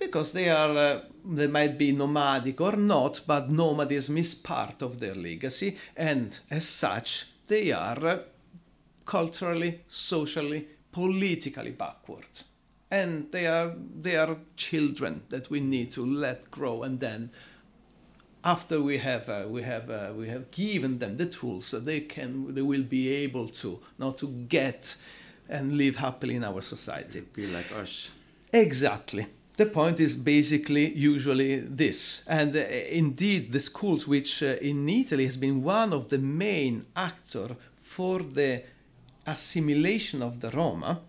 [0.00, 4.98] because they are uh, they might be nomadic or not, but nomadism is part of
[4.98, 8.18] their legacy, and as such they are uh,
[9.04, 12.26] culturally, socially, politically backward
[12.90, 16.82] and they are they are children that we need to let grow.
[16.82, 17.30] And then
[18.44, 22.00] after we have uh, we have uh, we have given them the tools so they
[22.00, 24.96] can they will be able to now to get
[25.48, 27.20] and live happily in our society.
[27.20, 28.10] Be like us.
[28.52, 29.26] Exactly.
[29.56, 32.22] The point is basically usually this.
[32.26, 36.86] And uh, indeed the schools which uh, in italy has been one of the main
[36.94, 38.62] actor for the
[39.26, 41.00] assimilation of the roma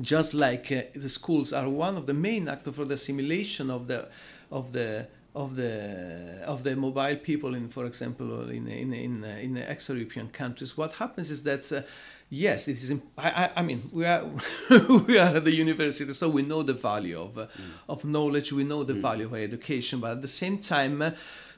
[0.00, 3.86] just like uh, the schools are one of the main actors for the assimilation of
[3.86, 4.08] the
[4.50, 9.28] of the of the of the mobile people in, for example, in in in, uh,
[9.28, 10.76] in ex-European countries.
[10.76, 11.70] What happens is that.
[11.70, 11.82] Uh,
[12.30, 12.90] yes, it is.
[12.90, 14.24] Imp- I, I, mean, we are
[15.06, 17.48] we are at the university, so we know the value of uh, mm.
[17.88, 18.52] of knowledge.
[18.52, 19.02] We know the mm.
[19.02, 21.10] value of education, but at the same time, uh,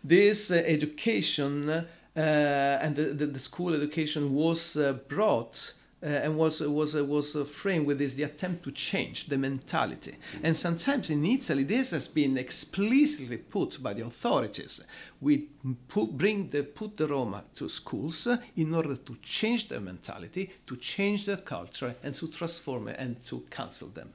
[0.02, 4.76] this uh, education uh, and the, the, the, school education was
[5.08, 9.26] brought uh, and was was uh, was uh, framed with this the attempt to change
[9.26, 10.12] the mentality.
[10.12, 10.40] Mm.
[10.44, 14.80] And sometimes in Italy, this has been explicitly put by the authorities.
[15.20, 15.48] We
[15.88, 20.76] put, bring the put the Roma to schools in order to change their mentality, to
[20.76, 24.12] change their culture, and to transform it and to cancel them.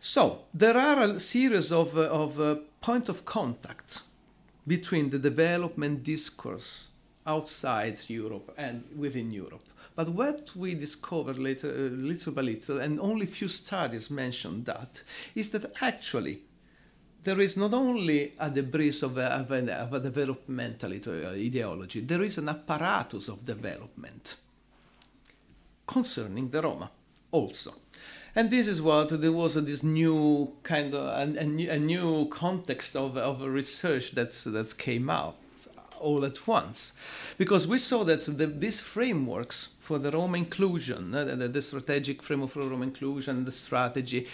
[0.00, 4.02] So there are a series of uh, of uh, point of contact
[4.66, 6.88] between the development discourse
[7.26, 9.64] outside Europe and within Europe.
[9.94, 15.02] But what we discovered later, uh, little by little, and only few studies mentioned that,
[15.34, 16.42] is that actually
[17.22, 22.22] there is not only a debris of a, of a, of a developmental ideology, there
[22.22, 24.36] is an apparatus of development
[25.86, 26.90] concerning the Roma
[27.32, 27.72] also.
[28.34, 32.28] And this is what there was this new kind of a, a, new, a new
[32.28, 35.36] context of, of research that's, that came out
[36.00, 36.92] all at once.
[37.38, 42.22] Because we saw that the, these frameworks for the Roma inclusion, uh, the, the, strategic
[42.22, 44.26] framework for Roma inclusion, the strategy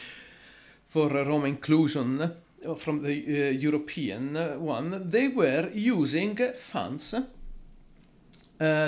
[0.86, 7.14] for Roma inclusion uh, from the uh, European uh, one, they were using funds,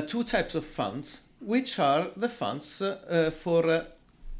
[0.06, 2.80] two types of funds, which are the funds
[3.32, 3.84] for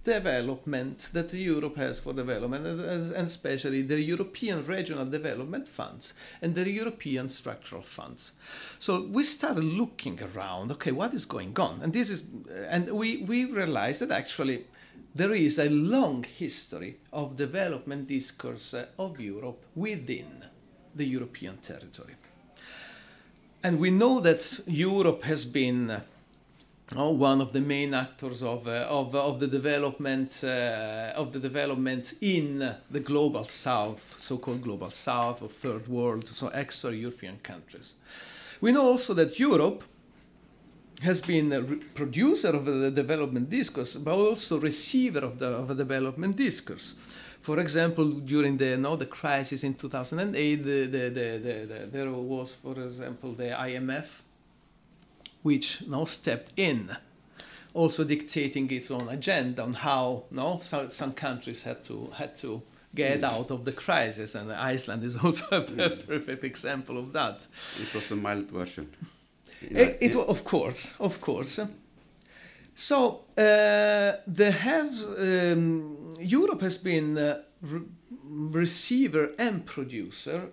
[0.05, 6.71] development that Europe has for development, and especially the European Regional Development Funds and the
[6.71, 8.33] European Structural Funds.
[8.79, 11.81] So we started looking around, okay, what is going on?
[11.83, 12.25] And this is,
[12.69, 14.67] and we, we realized that actually
[15.15, 20.45] there is a long history of development discourse uh, of Europe within
[20.95, 22.15] the European territory.
[23.63, 26.03] And we know that Europe has been
[26.97, 31.39] oh, one of the main actors of, uh, of, of the development uh, of the
[31.39, 37.95] development in the global south, so-called global south or third world, so extra-European countries.
[38.61, 39.85] We know also that Europe
[41.03, 41.63] has been a
[41.95, 46.95] producer of the development discourse, but also receiver of the, of the development discourse.
[47.41, 52.73] For example, during the, no, the crisis in 2008, the, the, the, there was, for
[52.81, 54.21] example, the IMF,
[55.45, 56.97] which now stepped in,
[57.75, 62.63] also dictating its own agenda on how no, some, some countries had to, had to
[62.95, 63.25] get mm.
[63.25, 66.07] out of the crisis, and Iceland is also a mm.
[66.07, 67.47] perfect example of that.
[67.81, 68.89] It was the mild version.
[69.61, 71.61] It, it, of course, of course.
[72.75, 77.83] So uh, the have um, Europe has been uh, re
[78.27, 80.49] receiver and producer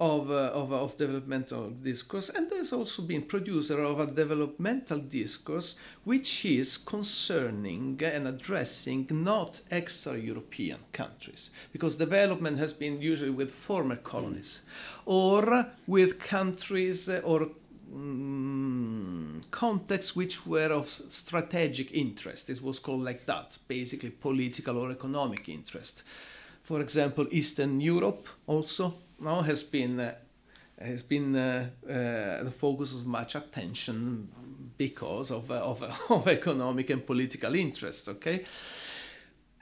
[0.00, 5.74] of, uh, of, of developmental discourse, and there's also been producer of a developmental discourse
[6.04, 13.96] which is concerning and addressing not extra-European countries, because development has been usually with former
[13.96, 14.62] colonies,
[15.04, 17.50] or with countries or
[17.94, 22.48] mm, contexts which were of strategic interest.
[22.48, 26.04] It was called like that, basically political or economic interest.
[26.70, 30.14] For example, Eastern Europe also now has been uh,
[30.80, 34.28] has been uh, uh, the focus of much attention
[34.78, 38.06] because of, uh, of, of economic and political interests.
[38.06, 38.44] Okay.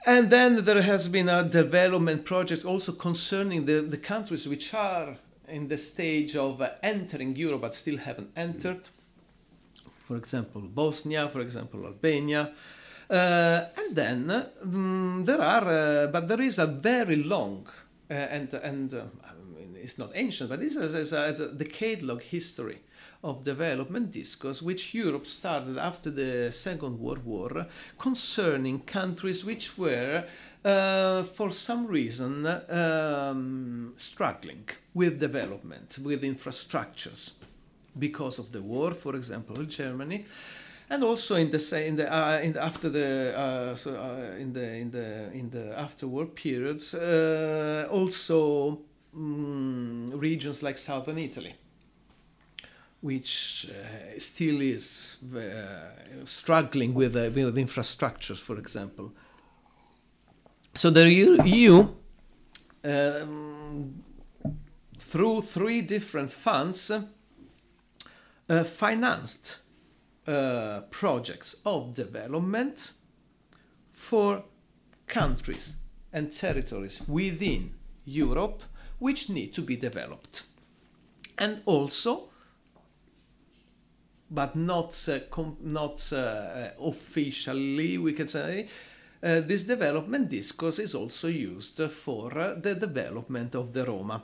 [0.05, 5.17] And then there has been a development project also concerning the, the countries which are
[5.47, 8.87] in the stage of uh, entering Europe but still haven't entered.
[9.97, 12.53] For example, Bosnia, for example, Albania.
[13.09, 17.67] Uh, and then um, there are, uh, but there is a very long
[18.11, 22.79] uh, and and I mean, it's not ancient, but this is a, a decade-long history
[23.23, 30.23] of development discourse which Europe started after the Second World War concerning countries which were
[30.63, 37.31] uh, for some reason um, struggling with development, with infrastructures.
[37.97, 40.25] Because of the war, for example, Germany,
[40.89, 44.53] and also in the in the, uh, in the after the uh, so uh, in
[44.53, 48.79] the in the in the afterwar periods, uh, also
[49.15, 51.55] um, regions like southern Italy
[53.01, 59.13] which uh, still is uh, struggling with, with infrastructures, for example.
[60.75, 61.87] So the EU,
[62.83, 64.03] um,
[64.97, 66.91] through three different funds,
[68.65, 69.59] financed
[70.29, 72.91] uh, projects of development
[73.89, 74.43] for
[75.07, 75.75] countries
[76.13, 77.73] and territories within
[78.05, 78.61] Europe
[78.99, 80.43] which need to be developed.
[81.37, 82.29] And also,
[84.29, 85.19] but not, uh,
[85.61, 88.67] not uh, officially, we can say,
[89.21, 94.23] uh, this development discourse is also used for uh, the development of the Roma.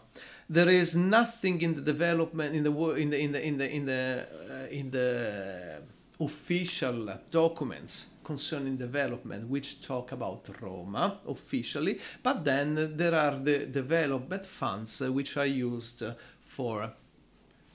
[0.49, 3.85] There is nothing in the development in the in the in the in the in
[3.85, 5.81] the, uh, in the
[6.19, 14.45] official documents concerning development which talk about Roma officially, but then there are the development
[14.45, 16.03] funds uh, which are used
[16.41, 16.93] for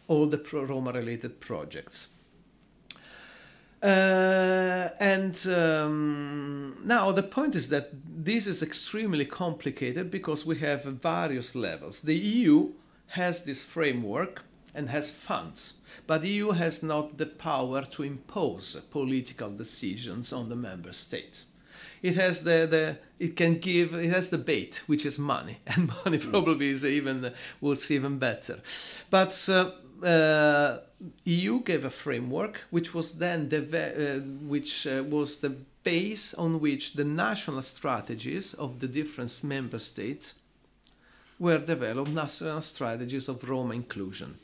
[0.09, 2.09] all the Roma related projects.
[3.83, 10.85] Uh, and um, now the point is that this is extremely complicated because we have
[10.85, 12.01] various levels.
[12.01, 12.73] The EU
[13.07, 14.43] has this framework
[14.75, 15.75] and has funds,
[16.07, 21.47] but the EU has not the power to impose political decisions on the member states.
[22.03, 25.89] It has the, the it can give it has the bait, which is money, and
[26.05, 26.31] money mm.
[26.31, 28.61] probably is even works even better.
[29.11, 29.73] But uh,
[30.05, 30.79] uh,
[31.25, 35.51] EU gave a framework which was then uh, which uh, was the
[35.83, 40.35] base on which the national strategies of the different member states
[41.39, 44.39] were developed national strategies of Roma inclusion.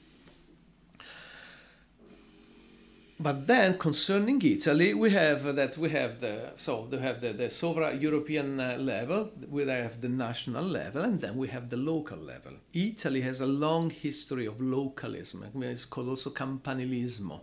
[3.19, 7.49] But then concerning Italy, we have that we have the so we have the, the
[7.49, 12.19] sovereign European uh, level, we have the national level, and then we have the local
[12.19, 12.53] level.
[12.75, 15.47] Italy has a long history of localism.
[15.63, 17.41] It's called also campanilismo,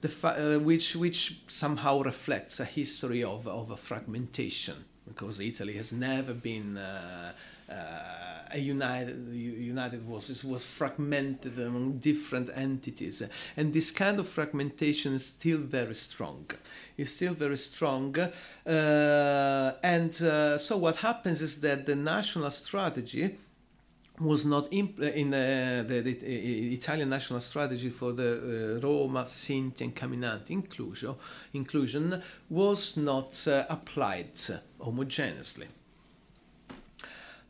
[0.00, 5.92] the uh, which which somehow reflects a history of of a fragmentation because Italy has
[5.92, 6.78] never been.
[6.78, 7.32] Uh,
[8.52, 13.22] a united united was it was fragmented among different entities.
[13.56, 16.50] And this kind of fragmentation is still very strong.
[16.96, 23.34] Is still very strong uh, and uh, so what happens is that the national strategy
[24.20, 29.22] was not impl- in uh, the, the, the, Italian national strategy for the uh, Roma,
[29.22, 31.14] Sinti, and Caminanti inclusion,
[31.54, 34.34] inclusion was not uh, applied
[34.80, 35.66] homogeneously.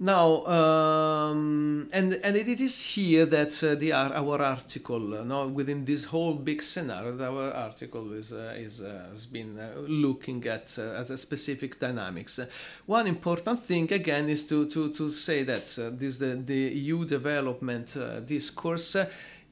[0.03, 5.85] Now, um, and and it is here that uh, the our article, uh, no, within
[5.85, 10.77] this whole big scenario, our article is uh, is uh, has been uh, looking at
[10.77, 12.41] uh, at a specific dynamics.
[12.87, 17.97] one important thing again is to to to say that this the the EU development
[18.27, 18.97] discourse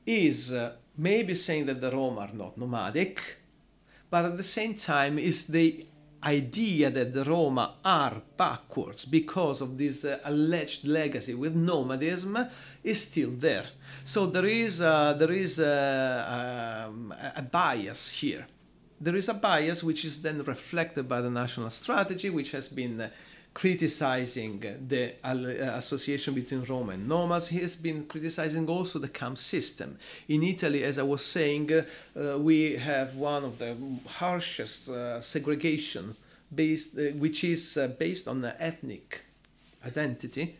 [0.05, 0.53] is
[0.97, 3.37] maybe saying that the Roma are not nomadic,
[4.11, 5.87] but at the same time is the
[6.25, 12.37] idea that the Roma are backwards because of this uh, alleged legacy with nomadism
[12.85, 13.67] is still there.
[14.05, 18.47] So there is a, there is a, um, a bias here.
[19.01, 23.01] There is a bias which is then reflected by the national strategy, which has been
[23.01, 23.11] uh,
[23.53, 27.49] criticizing the uh, association between Roma and nomads.
[27.49, 29.99] He has been criticizing also the camp system.
[30.29, 33.77] In Italy, as I was saying, uh, we have one of the
[34.07, 36.15] harshest uh, segregation
[36.55, 39.23] based, uh, which is uh, based on ethnic
[39.85, 40.57] identity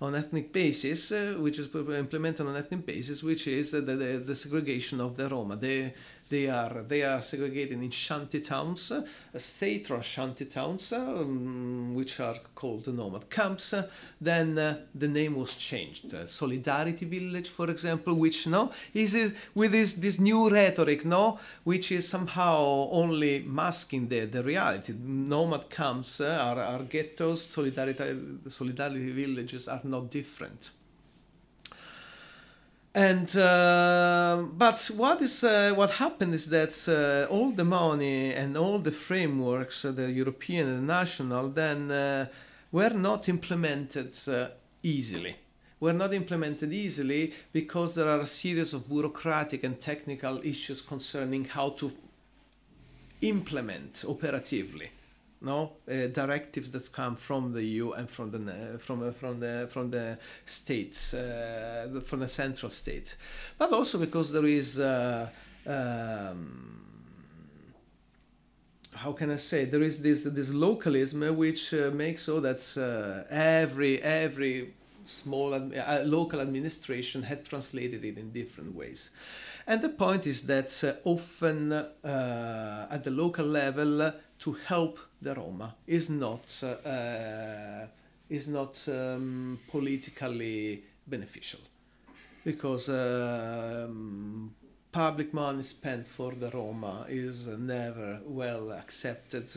[0.00, 4.36] on ethnic basis, uh, which is implemented on ethnic basis, which is the, the, the,
[4.36, 5.56] segregation of the Roma.
[5.56, 5.90] The,
[6.28, 9.02] they are they are segregated in shanty towns, uh,
[9.36, 13.74] state-run shanty towns, um, which are called nomad camps.
[14.20, 16.14] then uh, the name was changed.
[16.14, 21.38] Uh, Solidarity Village, for example, which no is is with this this new rhetoric, no,
[21.64, 24.94] which is somehow only masking the the reality.
[24.98, 27.46] Nomad camps are are ghettos.
[27.46, 28.18] Solidarity
[28.48, 30.72] solidarity villages are not different.
[32.96, 38.56] And uh, but what is uh, what happened is that uh, all the money and
[38.56, 42.26] all the frameworks, uh, the European and national, then uh,
[42.72, 44.46] were not implemented uh,
[44.82, 45.36] easily.
[45.78, 51.44] Were not implemented easily because there are a series of bureaucratic and technical issues concerning
[51.44, 51.92] how to
[53.20, 54.90] implement operatively
[55.40, 59.40] no uh, directives that come from the EU and from the uh, from uh, from
[59.40, 63.16] the from the states uh, from the central state,
[63.58, 64.78] but also because there is.
[64.78, 65.28] Uh,
[65.66, 66.82] um,
[68.94, 69.66] how can I say?
[69.66, 74.72] There is this this localism which uh, makes so that every every
[75.04, 79.10] small ad- local administration had translated it in different ways.
[79.66, 85.34] And the point is that uh, often uh, at the local level, to help the
[85.34, 87.86] Roma is not uh,
[88.28, 91.60] is not um, politically beneficial
[92.44, 94.54] because um,
[94.92, 99.48] public money spent for the Roma is never well accepted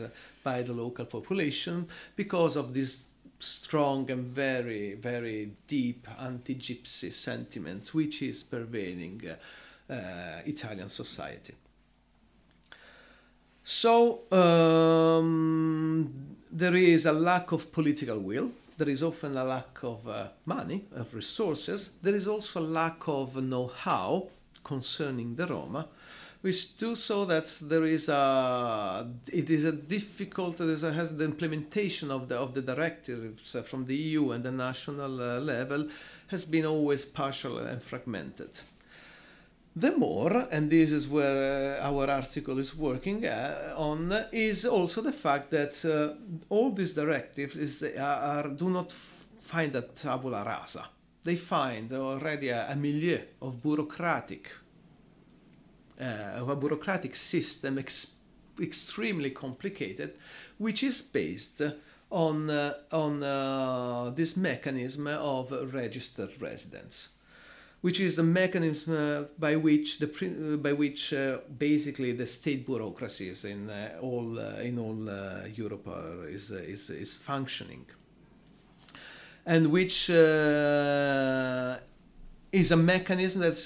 [0.43, 2.91] by the local population because of this
[3.39, 9.21] strong and very very deep anti-gypsy sentiment which is pervading
[9.89, 9.95] uh,
[10.45, 11.53] Italian society.
[13.71, 16.11] So um,
[16.51, 18.51] there is a lack of political will.
[18.75, 21.91] There is often a lack of uh, money, of resources.
[22.01, 24.29] There is also a lack of know-how
[24.63, 25.87] concerning the Roma,
[26.41, 31.15] which do so that there is a it is a difficult there is a, has
[31.15, 35.87] the implementation of the of the directives from the EU and the national uh, level
[36.29, 38.61] has been always partial and fragmented.
[39.75, 45.01] The more, and this is where uh, our article is working uh, on, is also
[45.01, 46.15] the fact that uh,
[46.49, 50.85] all these directives is, uh, are, do not find a tabula rasa.
[51.23, 54.51] They find already a, a milieu of bureaucratic,
[56.01, 58.15] uh, of a bureaucratic system ex-
[58.59, 60.15] extremely complicated,
[60.57, 61.61] which is based
[62.09, 67.09] on, uh, on this mechanism of registered residence
[67.81, 72.65] which is the mechanism uh, by which the uh, by which uh, basically the state
[72.65, 77.85] bureaucracies in uh, all uh, in all uh, Europe are, is, is is functioning,
[79.45, 80.09] and which
[82.51, 83.57] is a mechanism that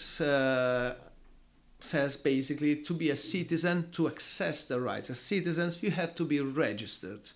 [1.79, 6.23] says basically to be a citizen to access the rights as citizens you have to
[6.23, 7.31] be registered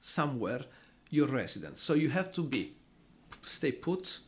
[0.00, 0.64] somewhere
[1.10, 1.82] your residence.
[1.82, 2.72] So you have to be
[3.42, 4.20] stay put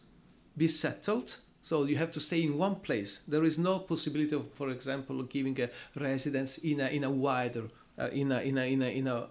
[0.56, 3.20] be settled so you have to stay in one place.
[3.26, 7.68] There is no possibility of, for example, giving a residence in a, in a wider,
[7.96, 9.28] uh, in, a, in, a, in, a, in a uh,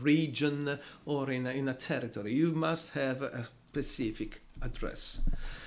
[0.00, 2.32] region or in a, in a territory.
[2.32, 5.20] You must have a specific address.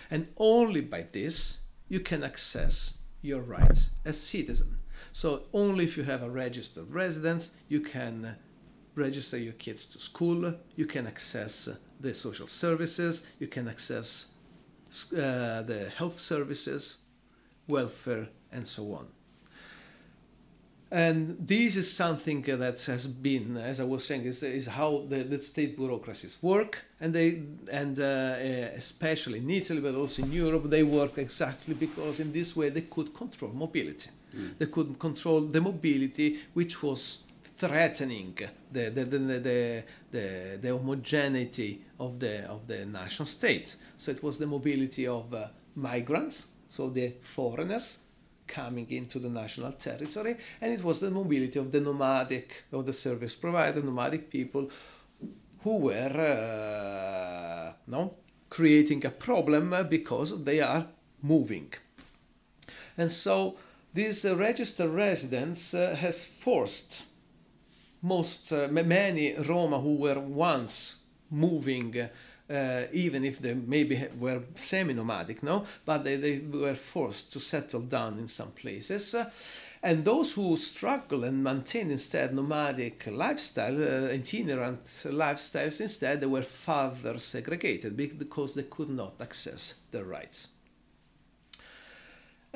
[0.10, 1.58] And only by this
[1.88, 4.80] you can access your rights as citizen.
[5.12, 8.38] So only if you have a registered residence, you can
[8.96, 14.28] register your kids to school, you can access the social services, you can access
[15.14, 16.98] uh, the health services,
[17.68, 19.08] welfare, and so on.
[20.90, 25.24] And this is something that has been, as I was saying, is, is how the,
[25.24, 28.36] the state bureaucracies work, and they, and uh,
[28.74, 32.84] especially in Italy, but also in Europe, they work exactly because in this way they
[32.84, 34.12] could control mobility.
[34.34, 34.58] Mm.
[34.58, 37.20] They could control the mobility which was
[37.58, 38.38] threatening
[38.72, 43.76] the, the, the, the, the, the homogeneity of the, of the nation state.
[43.98, 48.00] So it was the mobility of uh, migrants, so the foreigners,
[48.48, 52.94] coming into the national territory, and it was the mobility of the nomadic, of the
[52.94, 54.70] service provider, nomadic people
[55.64, 58.14] who were uh, no,
[58.50, 60.88] creating a problem because they are
[61.22, 61.74] moving.
[62.98, 63.58] And so
[63.94, 67.06] this uh, registered residence uh, has forced
[68.02, 72.10] most, uh, many Roma who were once moving
[72.50, 77.82] uh, even if they maybe were semi-nomadic, no, but they, they were forced to settle
[77.82, 79.14] down in some places.
[79.14, 79.30] Uh,
[79.84, 86.42] and those who struggle and maintain instead nomadic lifestyle, uh, itinerant lifestyles, instead they were
[86.42, 90.48] further segregated because they could not access their rights.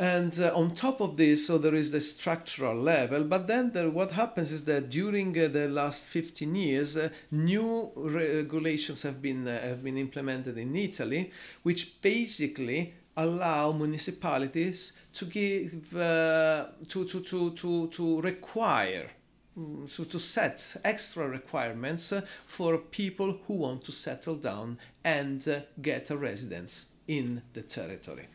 [0.02, 4.10] And uh, on top of this, so there is the structural level, but then what
[4.10, 9.62] happens is that during uh, the last 15 years, uh, new regulations have been, uh,
[9.62, 11.32] have been implemented in Italy,
[11.62, 19.08] which basically allow municipalities to give, uh, to, to, to, to, to require
[19.56, 25.64] mm, so to set extra requirements uh, for people who want to settle down and
[25.80, 28.28] get a residence in the territory.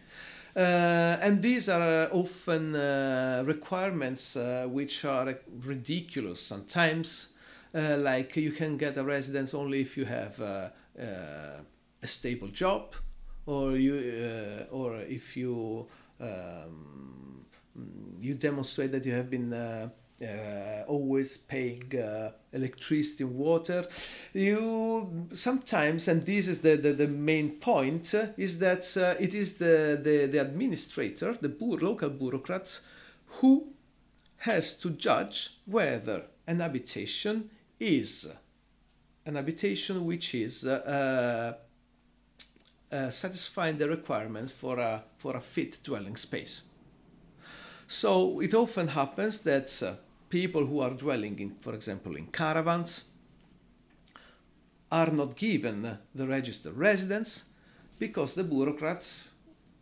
[0.56, 7.28] Uh, and these are often uh, requirements uh, which are ridiculous sometimes.
[7.74, 10.72] like you can get a residence only if you have a
[12.04, 12.94] stable job,
[13.44, 15.86] or you, or if you
[16.20, 17.44] um,
[18.18, 19.52] you demonstrate that you have been
[20.22, 23.86] uh, always paying uh, electricity and water.
[24.32, 29.34] You sometimes and this is the, the, the main point uh, is that uh, it
[29.34, 32.80] is the, the, the administrator the local bureaucrat
[33.26, 33.74] who
[34.38, 38.28] has to judge whether an habitation is
[39.26, 41.54] an habitation which is uh,
[42.92, 46.62] uh, satisfying the requirements for a, for a fit dwelling space.
[47.88, 49.98] So it often happens that
[50.40, 53.04] people who are dwelling in, for example, in caravans,
[54.92, 57.46] are not given the registered residence
[57.98, 59.30] because the bureaucrats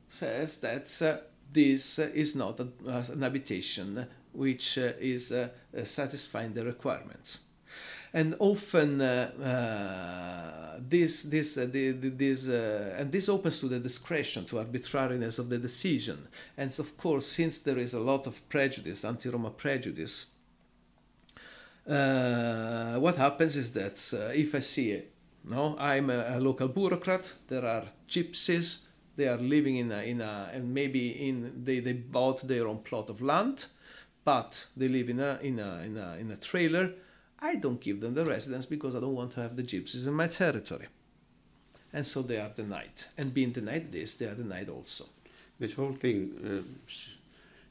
[0.09, 1.17] says that uh,
[1.53, 6.65] this uh, is not a, uh, an habitation which uh, is uh, uh, satisfying the
[6.65, 7.41] requirements.
[8.13, 8.99] And often
[10.89, 15.59] this, this, the, the, this, and this opens to the discretion, to arbitrariness of the
[15.59, 16.29] decision.
[16.57, 20.34] And of course, since there is a lot of prejudice, anti-Roma prejudice,
[21.89, 25.13] uh, what happens is that uh, if I see it,
[25.45, 27.35] no, I'm a, a, local bureaucrat.
[27.49, 28.85] There are gypsies.
[29.17, 32.79] They are living in a, in a and maybe in they, they bought their own
[32.79, 33.67] plot of land,
[34.25, 36.93] but they live in a in a in a in a trailer.
[37.41, 40.15] I don't give them the residence because I don't want to have the gypsies in
[40.15, 40.87] my territory,
[41.93, 43.05] and so they are denied.
[43.19, 45.05] And being denied this, they are denied also.
[45.61, 46.97] This whole thing uh,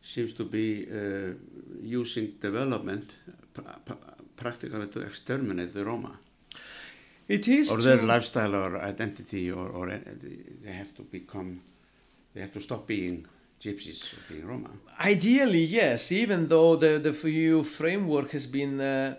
[0.04, 1.34] seems to be uh,
[1.82, 3.16] using development
[4.36, 6.20] practically to exterminate the Roma.
[7.28, 11.62] It is or their lifestyle or identity, or, or they have to become,
[12.34, 13.26] they have to stop being
[13.62, 14.70] gypsies or being Roma.
[15.00, 16.12] Ideally, yes.
[16.12, 18.80] Even though the the EU framework has been.
[18.80, 19.16] Uh,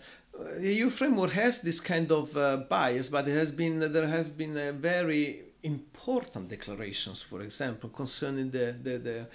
[0.59, 4.31] the EU framework has this kind of uh, bias, but it has been there has
[4.31, 9.27] been uh, very important declarations, for example, concerning the the the,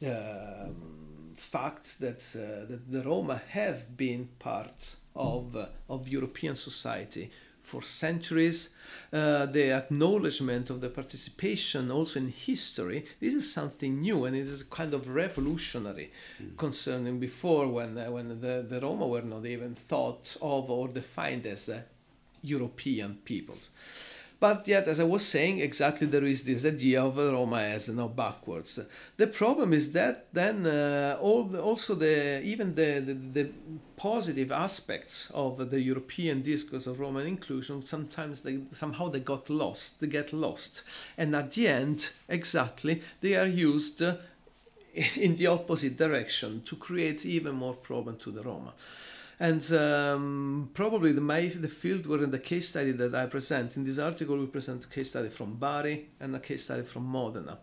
[0.00, 0.99] the um,
[1.40, 7.30] fact that, uh, that the Roma have been part of, uh, of European society
[7.62, 8.70] for centuries.
[9.12, 14.46] Uh, the acknowledgement of the participation also in history, this is something new and it
[14.46, 16.10] is kind of revolutionary
[16.42, 16.56] mm.
[16.56, 21.46] concerning before when, uh, when the, the Roma were not even thought of or defined
[21.46, 21.80] as uh,
[22.42, 23.70] European peoples.
[24.40, 27.94] But yet, as I was saying, exactly there is this idea of Roma as you
[27.94, 28.78] know, backwards.
[29.18, 33.50] The problem is that then uh, all the, also the even the, the, the
[33.98, 40.00] positive aspects of the European discourse of Roman inclusion sometimes they somehow they got lost.
[40.00, 40.84] They get lost,
[41.18, 44.00] and at the end, exactly they are used.
[44.00, 44.16] Uh,
[45.16, 48.72] in the opposite direction to create even more problem to the Roma.
[49.40, 53.74] And um, probably the, my, the field where in the case study that I present,
[53.74, 57.04] in this article we present a case study from Bari and a case study from
[57.06, 57.58] Modena.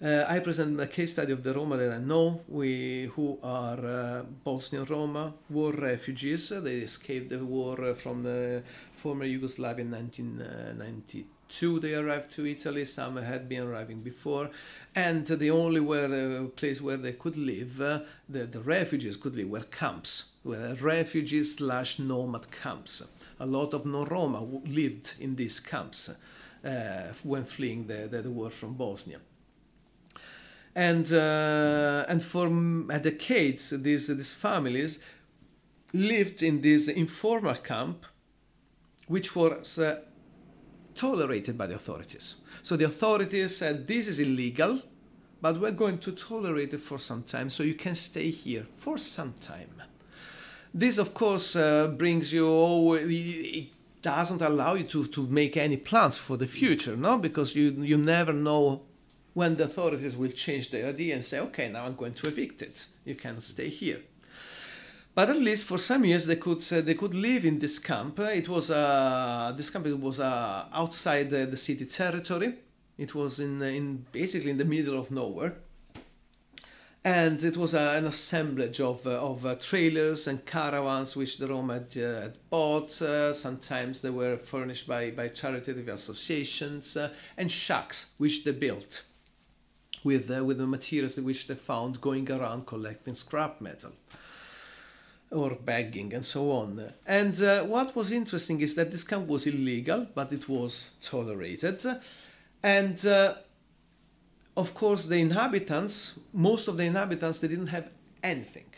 [0.00, 3.84] Uh, I present a case study of the Roma that I know, we, who are
[3.84, 6.50] uh, Bosnian Roma, war refugees.
[6.50, 11.80] They escaped the war from the former Yugoslavia in 1992.
[11.80, 14.50] They arrived to Italy, some had been arriving before,
[14.94, 19.34] and the only where, uh, place where they could live, uh, the, the refugees could
[19.34, 23.02] live, were camps, were refugees slash nomad camps.
[23.40, 26.10] A lot of non-Roma lived in these camps
[26.64, 29.18] uh, when fleeing the, the, the, war from Bosnia.
[30.74, 32.48] And, uh, and for
[32.98, 34.98] decades, these, these families
[35.92, 38.06] lived in this informal camp,
[39.08, 40.00] which was uh,
[40.94, 42.36] tolerated by the authorities.
[42.62, 44.82] So the authorities said this is illegal,
[45.40, 48.98] but we're going to tolerate it for some time, so you can stay here for
[48.98, 49.85] some time.
[50.74, 52.94] This, of course, uh, brings you.
[52.94, 53.68] It
[54.02, 57.96] doesn't allow you to, to make any plans for the future, no, because you you
[57.96, 58.82] never know
[59.34, 62.62] when the authorities will change their idea and say, okay, now I'm going to evict
[62.62, 62.86] it.
[63.04, 64.00] You can stay here.
[65.14, 68.18] But at least for some years they could uh, they could live in this camp.
[68.18, 72.54] It was uh, this camp it was uh, outside the, the, city territory.
[72.96, 75.56] It was in in basically in the middle of nowhere,
[77.06, 81.46] and it was uh, an assemblage of uh, of uh, trailers and caravans which the
[81.46, 82.90] Roma had, had bought.
[82.90, 86.96] sometimes they were furnished by by charitative associations
[87.36, 89.04] and shacks which they built
[90.02, 93.92] with with the materials which they found going around collecting scrap metal
[95.30, 96.92] or begging and so on.
[97.06, 101.84] And uh, what was interesting is that this camp was illegal, but it was tolerated.
[102.62, 103.34] And uh,
[104.56, 107.90] of course, the inhabitants, most of the inhabitants, they didn't have
[108.22, 108.72] anything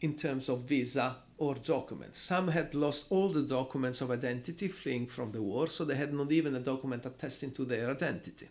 [0.00, 2.18] in terms of visa or documents.
[2.18, 6.12] Some had lost all the documents of identity fleeing from the war, so they had
[6.12, 8.48] not even a document attesting to their identity.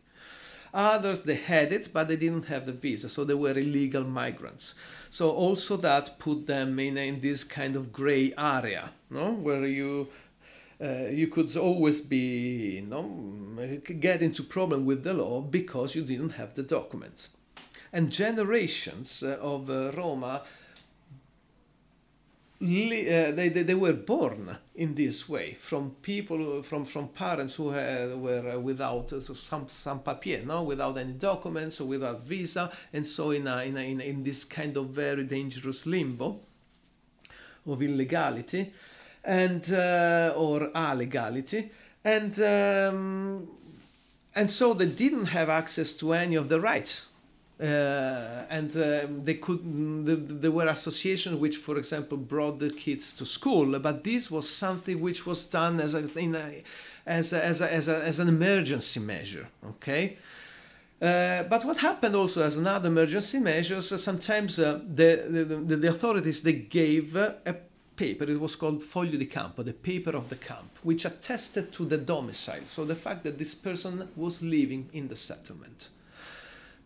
[0.73, 4.73] Others, they had it, but they didn't have the visa, so they were illegal migrants.
[5.11, 9.33] So also that put them in, in this kind of gray area, no?
[9.33, 10.07] where you
[10.83, 13.57] uh, you could always be, you know,
[13.99, 17.29] get into problem with the law because you didn't have the documents.
[17.93, 20.41] And generations uh, of uh, Roma
[22.63, 27.71] uh, they, they, they, were born in this way from people from from parents who
[27.71, 33.05] had, were without so some some papier no without any documents or without visa and
[33.05, 36.39] so in a, in, a, in, in this kind of very dangerous limbo
[37.67, 38.71] of illegality
[39.23, 41.71] and uh, or illegality
[42.03, 43.47] and um,
[44.35, 47.07] and so they didn't have access to any of the rights.
[47.61, 49.61] Uh, and uh, they could
[50.41, 54.99] there were associations which for example brought the kids to school but this was something
[54.99, 56.63] which was done as a, a
[57.05, 60.17] as a, as, a, as, as an emergency measure okay?
[60.99, 65.89] Uh, but what happened also as another emergency measures uh, sometimes uh, the, the, the,
[65.89, 67.53] authorities they gave uh, a
[67.95, 71.85] paper it was called foglio di campo the paper of the camp which attested to
[71.85, 75.89] the domicile so the fact that this person was living in the settlement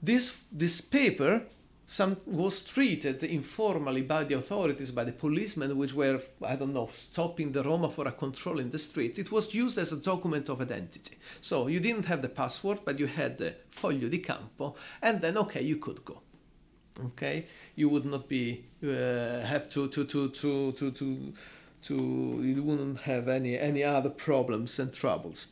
[0.02, 1.44] this, this paper
[1.86, 6.90] some, was treated informally by the authorities, by the policemen, which were, I don't know,
[6.92, 9.18] stopping the Roma for a control in the street.
[9.18, 11.16] It was used as a document of identity.
[11.40, 15.38] So you didn't have the password, but you had the foglio di campo, and then,
[15.38, 16.22] okay, you could go.
[17.06, 17.46] Okay?
[17.78, 21.34] You would not be, uh, have to, to, to, to, to, to,
[21.84, 21.94] to,
[22.44, 25.50] you wouldn't have any, any other problems and troubles.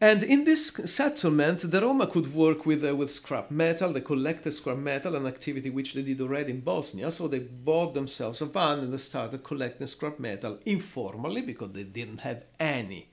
[0.00, 3.92] And in this settlement, the Roma could work with, uh, with scrap metal.
[3.92, 7.10] They collected scrap metal, an activity which they did already in Bosnia.
[7.10, 11.82] So they bought themselves a van and they started collecting scrap metal informally because they
[11.82, 13.08] didn't have any,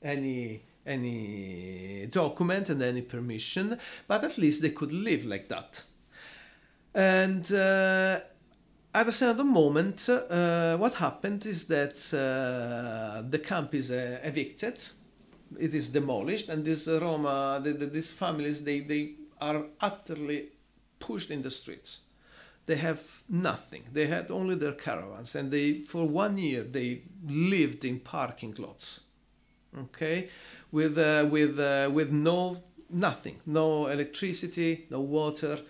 [0.00, 3.76] any, any document and any permission.
[4.06, 5.84] But at least they could live like that.
[6.94, 8.20] And uh,
[8.94, 14.82] at a certain moment, uh, what happened is that uh, the camp is uh, evicted
[15.58, 20.48] it is demolished, and these Roma, the, the, these families, they, they are utterly
[20.98, 22.00] pushed in the streets.
[22.66, 23.84] They have nothing.
[23.92, 29.00] They had only their caravans, and they for one year they lived in parking lots.
[29.76, 30.28] okay,
[30.70, 35.60] with uh, with uh, with no nothing, no electricity, no water,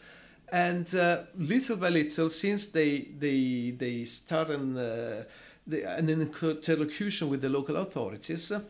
[0.53, 5.25] and uh, little by little, since they they they start an, uh,
[5.71, 8.61] an interlocution with the local authorities uh,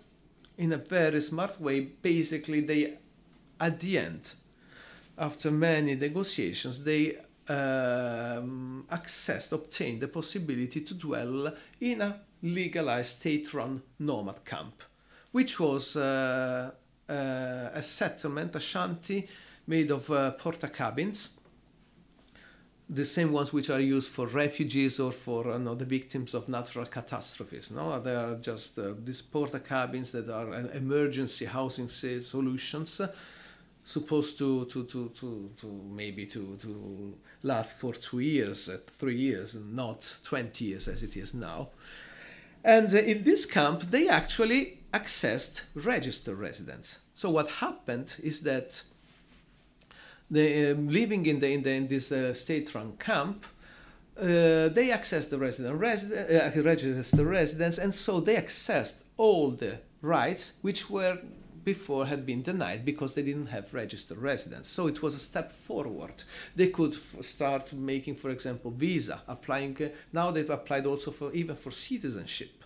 [0.59, 2.99] in a very smart way, basically they
[3.61, 4.35] at the end,
[5.19, 7.17] after many negotiations, they
[7.49, 14.83] um, accessed, obtained the possibility to dwell in a legalized state-run nomad camp,
[15.33, 16.71] which was uh,
[17.09, 17.13] uh,
[17.75, 19.29] a settlement, a shanty
[19.67, 21.40] made of uh, porta cabins,
[22.93, 26.49] the same ones which are used for refugees or for uh, no, the victims of
[26.49, 27.71] natural catastrophes.
[27.71, 33.13] No, they are just uh, these porta cabins that are uh, emergency housing solutions, uh,
[33.85, 37.15] supposed to, to, to, to, to maybe to, to
[37.45, 41.69] last for two years, uh, three years, not 20 years as it is now.
[42.65, 46.99] And in this camp, they actually accessed registered residence.
[47.15, 48.83] So what happened is that
[50.31, 53.45] they, um, living in, the, in, the, in this uh, state-run camp,
[54.17, 59.79] uh, they accessed the resident, resident uh, registered residence, and so they accessed all the
[60.03, 61.19] rights which were
[61.65, 64.69] before had been denied because they didn't have registered residence.
[64.69, 66.23] So it was a step forward.
[66.57, 69.77] They could start making, for example, visa, applying.
[69.83, 72.65] Uh, now they've applied also for even for citizenship.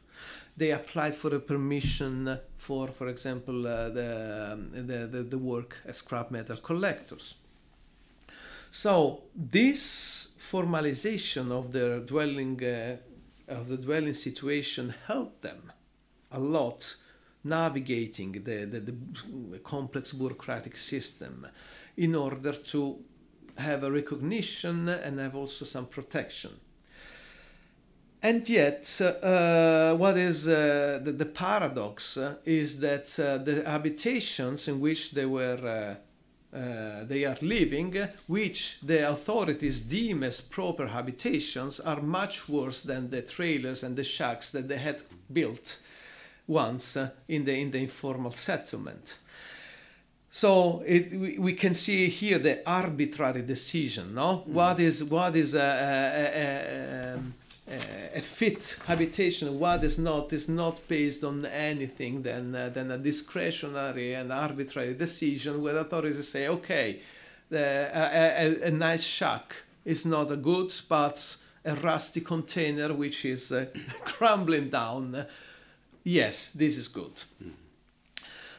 [0.57, 5.77] They applied for a permission for, for example, uh, the, um, the, the the work
[5.85, 7.35] as scrap metal collectors.
[8.77, 12.97] So this formalization of their dwelling uh,
[13.47, 15.73] of the dwelling situation helped them
[16.33, 16.97] a lot
[17.45, 21.47] navigating the, the, the complex bureaucratic system
[21.97, 22.99] in order to
[23.59, 26.51] have a recognition and have also some protection.
[28.21, 34.67] And yet, uh, what is uh, the, the, paradox uh, is that uh, the habitations
[34.67, 35.97] in which they were
[36.55, 37.97] uh, they are living,
[38.27, 44.05] which the authorities deem as proper habitations, are much worse than the trailers and the
[44.05, 45.03] shacks that they had
[45.33, 45.79] built
[46.47, 49.19] once uh, in the in the informal settlement.
[50.31, 54.15] So it, we, we can see here the arbitrary decision.
[54.15, 54.47] No, mm.
[54.49, 57.44] what is what is a, a, a, a,
[58.21, 59.59] fit habitation?
[59.59, 64.95] What is not is not based on anything than uh, than a discretionary and arbitrary
[64.95, 67.01] decision where authorities say, okay,
[67.51, 69.55] the, a, a, nice shack
[69.85, 73.67] is not a good, but a rusty container which is uh,
[74.05, 75.27] crumbling down
[76.05, 77.15] yes, this is good.
[77.43, 77.51] Mm.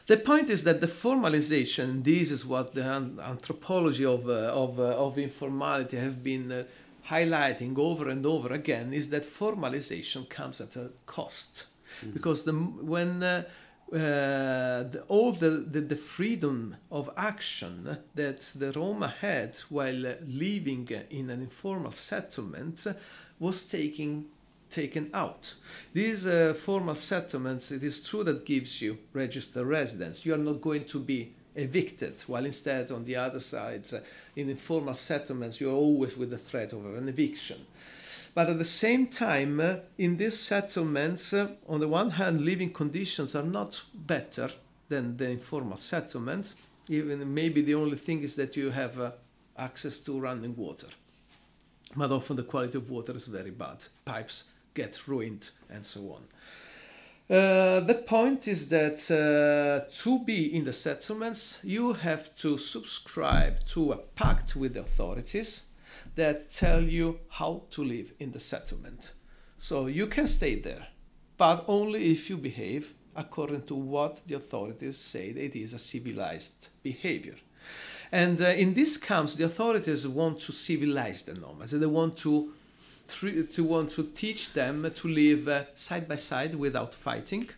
[0.06, 4.84] The point is that the formalization, this is what the anthropology of, uh, of, uh,
[4.84, 6.64] of informality have been uh,
[7.08, 11.66] highlighting over and over again, is that formalization comes at a cost.
[12.04, 12.14] Mm.
[12.14, 13.44] Because the, when uh,
[13.92, 20.88] uh, the, all the, the, the, freedom of action that the Roma had while living
[21.08, 22.84] in an informal settlement
[23.38, 24.26] was taking
[24.68, 25.54] taken out.
[25.92, 30.26] These uh, formal settlements, it is true that gives you registered residence.
[30.26, 33.98] You are not going to be evicted, while instead, on the other side, uh,
[34.36, 37.66] in informal settlements, you are always with the threat of an eviction.
[38.34, 42.70] But at the same time, uh, in these settlements, uh, on the one hand, living
[42.70, 44.50] conditions are not better
[44.88, 46.54] than the informal settlements.
[46.88, 49.10] Even maybe the only thing is that you have uh,
[49.56, 50.88] access to running water.
[51.96, 53.84] But often the quality of water is very bad.
[54.04, 54.44] Pipes
[54.74, 56.22] get ruined and so on.
[57.28, 63.58] Uh, the point is that uh, to be in the settlements, you have to subscribe
[63.66, 65.64] to a pact with the authorities
[66.14, 69.12] that tell you how to live in the settlement.
[69.58, 70.86] So you can stay there,
[71.36, 76.68] but only if you behave according to what the authorities say it is a civilized
[76.82, 77.34] behavior.
[78.12, 81.72] And uh, in these camps, the authorities want to civilize the nomads.
[81.72, 82.52] They want to
[83.08, 87.48] to want to teach them to live uh, side by side without fighting,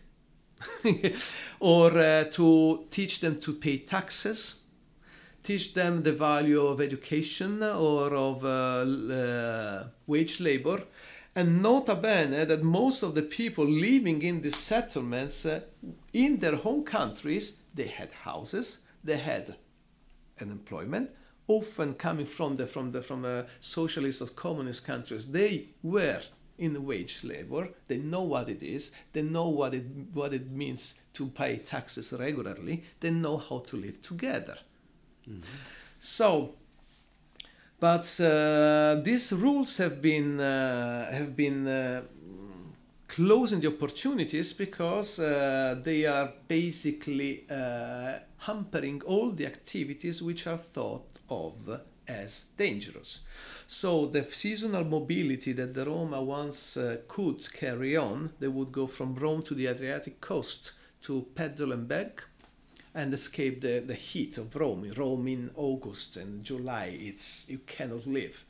[1.59, 4.55] or uh, to teach them to pay taxes,
[5.43, 10.83] teach them the value of education or of uh, uh wage labor.
[11.35, 15.61] And nota bene that most of the people living in these settlements uh,
[16.11, 19.55] in their home countries, they had houses, they had
[20.39, 21.11] an employment,
[21.49, 26.21] often coming from the from the from a socialist or communist countries, they were
[26.57, 27.69] in wage labor.
[27.87, 28.91] They know what it is.
[29.13, 32.83] They know what it what it means to pay taxes regularly.
[32.99, 34.57] They know how to live together.
[35.27, 35.41] Mm-hmm.
[35.99, 36.55] So,
[37.79, 42.01] but uh, these rules have been uh, have been uh,
[43.07, 50.61] closing the opportunities because uh, they are basically uh, hampering all the activities which are
[50.73, 53.19] thought of as dangerous.
[53.67, 58.87] So the seasonal mobility that the Roma once uh, could carry on, they would go
[58.87, 60.71] from Rome to the Adriatic coast
[61.03, 62.23] to peddle and beg
[62.95, 64.83] and escape the, the heat of Rome.
[64.85, 68.43] In Rome in August and July, it's you cannot live.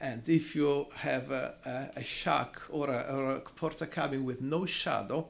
[0.00, 4.40] And if you have a, a, a shack or a, or a porta cabin with
[4.40, 5.28] no shadow,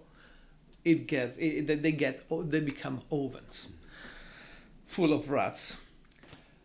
[0.84, 3.68] it gets it, they get they become ovens
[4.86, 5.81] full of rats.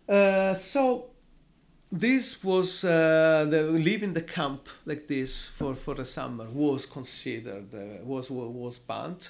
[0.08, 1.10] Uh, so
[1.92, 7.74] this was uh, the leaving the camp like this for, for the summer was considered
[7.74, 9.30] uh, was was banned.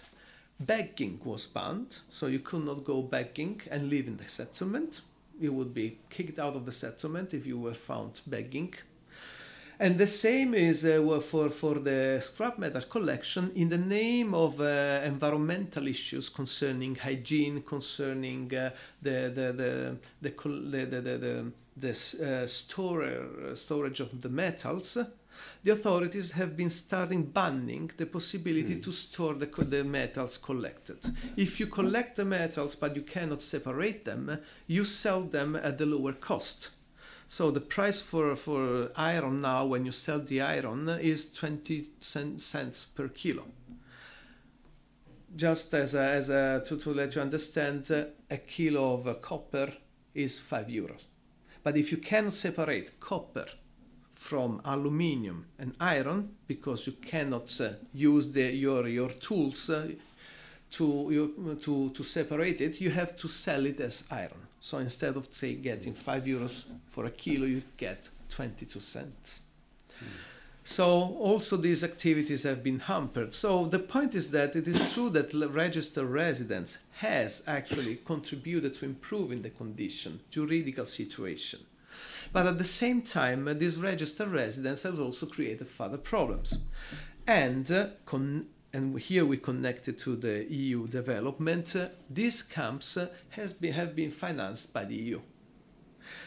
[0.60, 5.02] Begging was banned, so you could not go begging and live in the settlement.
[5.40, 8.74] You would be kicked out of the settlement if you were found begging.
[9.80, 14.60] And the same is uh, for, for the scrap metal collection in the name of
[14.60, 18.72] uh, environmental issues concerning hygiene, concerning uh,
[19.02, 24.98] the, the, the, the, the, the, the, the uh, store, storage of the metals
[25.64, 28.84] the authorities have been starting banning the possibility mm.
[28.84, 30.98] to store the, the metals collected.
[31.36, 35.86] If you collect the metals but you cannot separate them, you sell them at the
[35.86, 36.72] lower cost.
[37.28, 42.86] So the price for, for iron now, when you sell the iron, is 20 cents
[42.86, 43.46] per kilo.
[45.36, 49.74] Just as a, as a, to, to let you understand, a kilo of copper
[50.16, 51.06] is 5 euros.
[51.64, 53.48] But if you cannot separate copper
[54.14, 59.90] from aluminium and iron because you cannot uh, use the, your, your tools uh,
[60.72, 64.47] to, to, to separate it, you have to sell it as iron.
[64.60, 69.42] So instead of say getting 5 euros for a kilo, you get 22 cents.
[70.00, 70.08] Mm.
[70.68, 73.34] So also these activities have been hampered.
[73.34, 78.86] So the point is that it is true that registered residence has actually contributed to
[78.86, 81.62] improving the condition, juridical situation.
[82.34, 86.58] But at the same time, this registered residence has also created further problems.
[87.26, 88.48] And, uh, con-
[88.78, 93.74] and here we connect it to the EU development, uh, these camps uh, has been,
[93.74, 95.20] have been financed by the EU.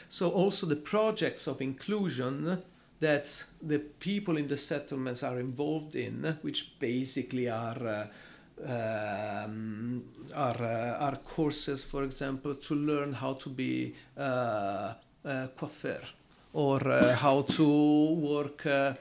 [0.09, 2.61] So also the projects of inclusion
[2.99, 8.07] that the people in the settlements are involved in, which basically are uh,
[8.67, 14.21] um, are, uh, are courses, for example, to learn how to be uh,
[15.25, 16.03] uh, coiffeur
[16.53, 18.95] or uh, how to work uh,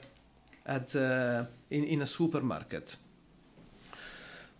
[0.64, 2.96] at in, in a supermarket.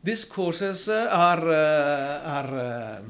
[0.02, 3.02] These courses are are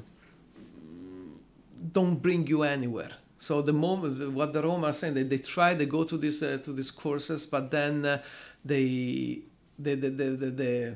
[1.92, 3.12] don't bring you anywhere.
[3.36, 6.42] So the moment what the Roma are saying, they, they try, they go to these
[6.42, 8.22] uh, to these courses, but then uh,
[8.64, 9.40] they,
[9.78, 10.94] they, they, they, they,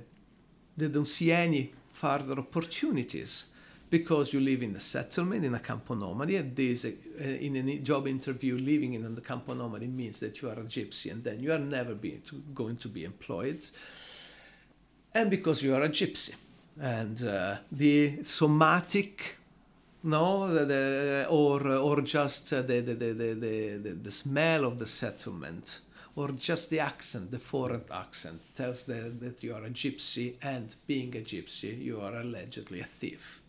[0.76, 3.46] they don't see any further opportunities
[3.88, 6.88] because you live in a settlement in a campo nomadi and this uh,
[7.22, 11.12] in a job interview living in a campo nomadi means that you are a gypsy
[11.12, 13.64] and then you are never to, going to be employed
[15.14, 16.34] and because you are a gypsy
[16.80, 19.38] and uh, the somatic
[20.02, 24.78] no the, the, or or just uh, the, the, the, the, the, the smell of
[24.78, 25.80] the settlement
[26.16, 30.76] or just the accent, the foreign accent, tells that, that you are a gypsy, and
[30.86, 33.40] being a gypsy, you are allegedly a thief.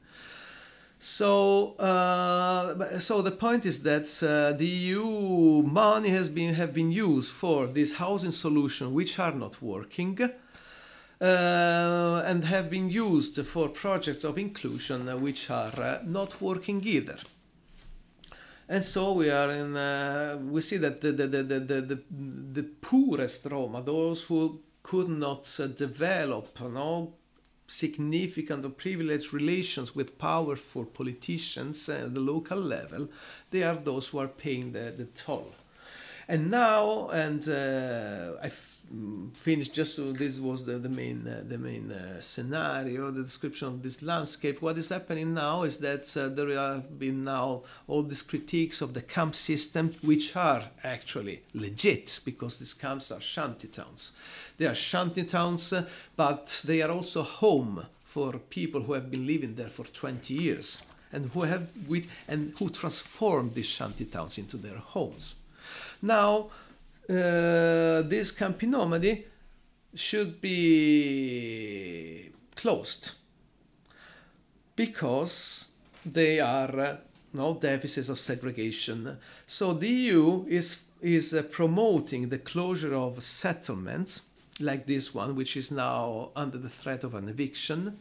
[0.97, 6.91] So, uh, so the point is that uh, the EU money has been have been
[6.91, 10.18] used for this housing solution, which are not working,
[11.26, 17.17] and have been used for projects of inclusion, uh, which are uh, not working either.
[18.67, 19.76] And so we are in.
[19.76, 21.99] Uh, we see that the the, the, the, the,
[22.53, 25.43] the poorest Roma, those who could not
[25.76, 27.13] develop, you know,
[27.67, 33.09] significant or privileged relations with powerful politicians at the local level,
[33.51, 35.53] they are those who are paying the, the toll.
[36.28, 38.49] And now, and uh, I
[39.36, 43.67] finished just so this was the, the main, uh, the main uh, scenario, the description
[43.67, 44.61] of this landscape.
[44.61, 48.93] What is happening now is that uh, there have been now all these critiques of
[48.93, 54.11] the camp system, which are actually legit because these camps are shanty towns.
[54.57, 59.27] They are shanty towns, uh, but they are also home for people who have been
[59.27, 60.81] living there for 20 years
[61.11, 65.36] and who have with, and who transformed these shanty towns into their homes.
[66.01, 66.49] Now,
[67.10, 69.24] uh, this Campi Nomadi
[69.93, 73.12] should be closed
[74.76, 75.70] because
[76.06, 76.97] they are uh,
[77.34, 79.18] no deficits of segregation.
[79.47, 84.24] So the EU is is uh, promoting the closure of settlements
[84.60, 87.97] like this one, which is now under the threat of an eviction,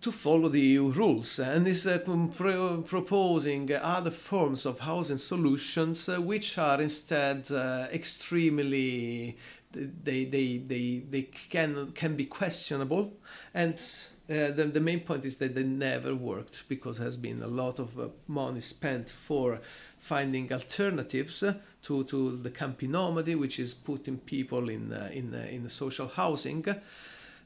[0.00, 1.98] to follow the EU rules eh, and is uh,
[2.36, 9.36] pro- proposing eh, other forms of housing solutions uh, which are instead uh, extremely
[9.72, 13.12] they, they, they, they can, can be questionable
[13.54, 13.80] and
[14.26, 17.80] the, the main point is that they never worked because there has been a lot
[17.80, 19.60] of money spent for
[19.98, 21.42] finding alternatives
[21.82, 26.64] to, to the Nomadi, which is putting people in, in, in social housing.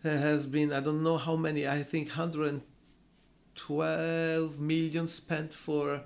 [0.04, 6.02] There has been, I don't know how many, I think 112 million spent for,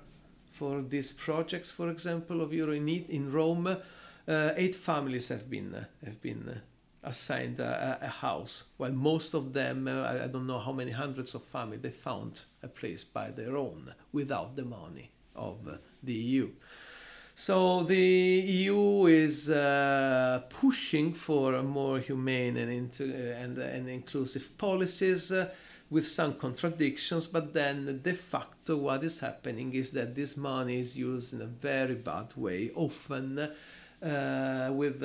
[0.52, 3.66] for these projects, for example, of Euro in, in Rome.
[3.66, 6.60] Uh, eight families have been, have been
[7.02, 11.34] assigned a, a, house, while most of them, uh, I, don't know how many hundreds
[11.34, 16.52] of families, they found a place by their own without the money of the EU.
[17.40, 24.58] So the EU is uh, pushing for more humane and, into, uh, and, and inclusive
[24.58, 25.48] policies uh,
[25.88, 30.96] with some contradictions, but then de facto what is happening is that this money is
[30.96, 35.00] used in a very bad way, often uh, with,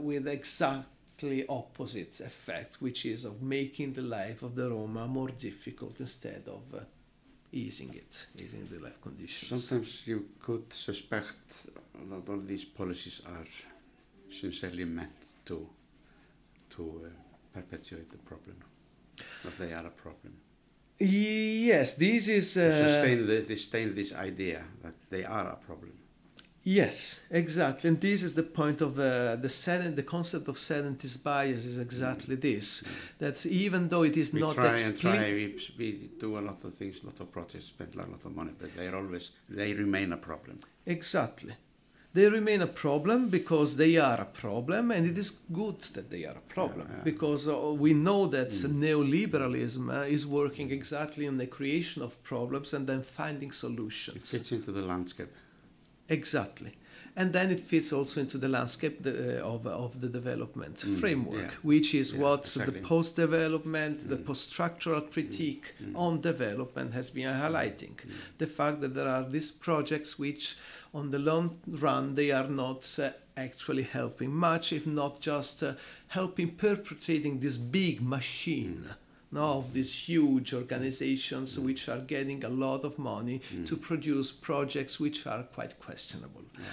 [0.00, 5.28] with exact exactly opposite effect, which is of making the life of the Roma more
[5.28, 6.80] difficult instead of uh,
[7.56, 9.48] easing it, easing the life conditions.
[9.48, 11.66] Sometimes you could suspect
[12.10, 13.48] that all these policies are
[14.30, 15.66] sincerely meant to
[16.70, 17.08] to uh,
[17.54, 18.56] perpetuate the problem,
[19.44, 20.32] that they are a problem.
[20.98, 25.95] Yes, this is uh, sustain, the, sustain this idea that they are a problem.
[26.68, 27.86] Yes, exactly.
[27.86, 31.78] And this is the point of uh, the sedent, the concept of sedentist bias is
[31.78, 32.40] exactly mm.
[32.40, 32.82] this.
[33.20, 36.64] That even though it is we not try and try, we, we do a lot
[36.64, 39.30] of things, a lot of projects, spend a lot of money, but they are always
[39.48, 40.58] they remain a problem.
[40.86, 41.54] Exactly.
[42.14, 46.24] They remain a problem because they are a problem, and it is good that they
[46.24, 47.04] are a problem yeah, yeah.
[47.04, 48.72] because uh, we know that mm.
[48.72, 54.16] neoliberalism uh, is working exactly on the creation of problems and then finding solutions.
[54.16, 55.28] It fits into the landscape.
[56.08, 56.72] Exactly.
[57.18, 61.00] And then it fits also into the landscape the, uh, of, of the development mm,
[61.00, 61.50] framework, yeah.
[61.62, 62.80] which is yeah, what exactly.
[62.80, 64.08] the post development, mm.
[64.08, 65.98] the post structural critique mm, mm.
[65.98, 67.94] on development has been highlighting.
[67.94, 68.12] Mm.
[68.36, 70.58] The fact that there are these projects which,
[70.92, 75.72] on the long run, they are not uh, actually helping much, if not just uh,
[76.08, 78.94] helping perpetrating this big machine mm
[79.32, 81.64] no, of these huge organizations mm.
[81.64, 83.66] which are getting a lot of money mm.
[83.66, 86.42] to produce projects which are quite questionable.
[86.54, 86.64] Yeah.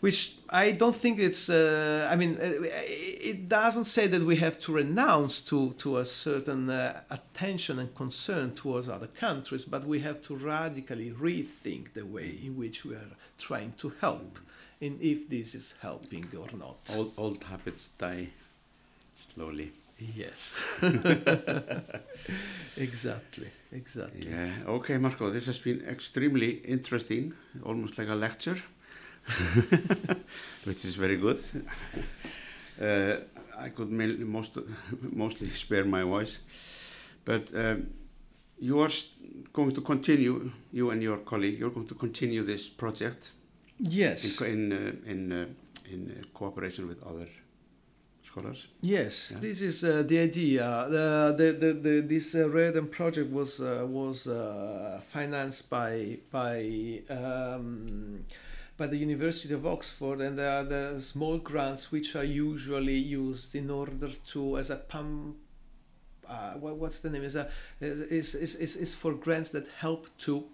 [0.00, 4.58] Which I don't think it's, uh, I mean, uh, it doesn't say that we have
[4.60, 10.00] to renounce to, to a certain uh, attention and concern towards other countries, but we
[10.00, 14.86] have to radically rethink the way in which we are trying to help, mm.
[14.86, 16.78] and if this is helping or not.
[16.96, 18.28] Old, old habits die
[19.32, 19.72] slowly.
[20.16, 20.62] Yes.
[22.76, 23.48] exactly.
[23.72, 24.30] Exactly.
[24.30, 24.50] Yeah.
[24.66, 25.30] Okay, Marco.
[25.30, 27.34] This has been extremely interesting,
[27.64, 28.56] almost like a lecture,
[30.64, 31.40] which is very good.
[32.80, 33.16] Uh,
[33.58, 34.58] I could most
[35.00, 36.40] mostly spare my voice,
[37.24, 37.86] but um,
[38.58, 38.90] you are
[39.52, 40.50] going to continue.
[40.72, 43.32] You and your colleague, you're going to continue this project.
[43.78, 44.40] Yes.
[44.40, 45.46] In in uh, in, uh,
[45.92, 47.28] in cooperation with other
[48.32, 48.68] scholars.
[48.80, 49.40] Yes, yeah.
[49.40, 50.86] this is uh, the idea.
[50.88, 57.02] The, the, the, the this uh, REDEM project was uh, was uh, financed by by
[57.10, 58.24] um,
[58.76, 63.54] by the University of Oxford, and there are the small grants which are usually used
[63.54, 65.36] in order to as a pump.
[66.28, 67.24] Uh, what, what's the name?
[67.24, 67.50] Is a
[67.80, 70.44] is, is, is, is for grants that help to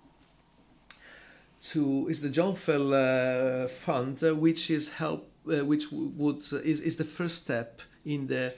[1.70, 6.56] to is the John Fell uh, Fund, uh, which is help uh, which would uh,
[6.58, 8.54] is, is the first step in the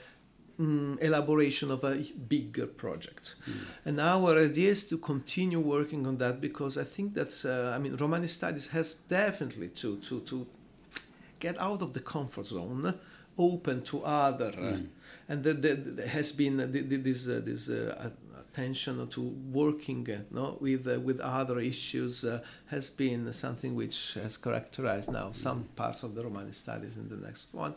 [0.60, 1.96] um, elaboration of a
[2.28, 3.34] bigger project.
[3.48, 3.54] Mm.
[3.86, 7.78] And our idea is to continue working on that because I think that's, uh, I
[7.78, 10.46] mean, Romani studies has definitely to, to, to
[11.38, 12.94] get out of the comfort zone,
[13.38, 14.86] open to other, mm.
[15.28, 16.56] and there has been
[17.02, 18.10] this, uh, this uh,
[18.50, 19.20] attention to
[19.52, 25.10] working uh, no, with, uh, with other issues uh, has been something which has characterized
[25.10, 27.74] now some parts of the Romani studies in the next one.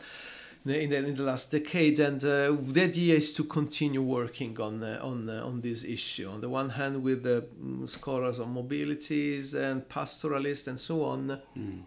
[0.66, 4.82] In the, in the last decade, and uh, the idea is to continue working on
[4.82, 6.26] uh, on uh, on this issue.
[6.26, 11.38] On the one hand, with the um, scholars on mobilities and pastoralists and so on,
[11.54, 11.82] mm.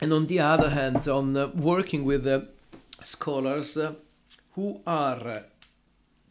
[0.00, 2.24] and on the other hand, on working with
[3.02, 3.76] scholars
[4.52, 5.42] who are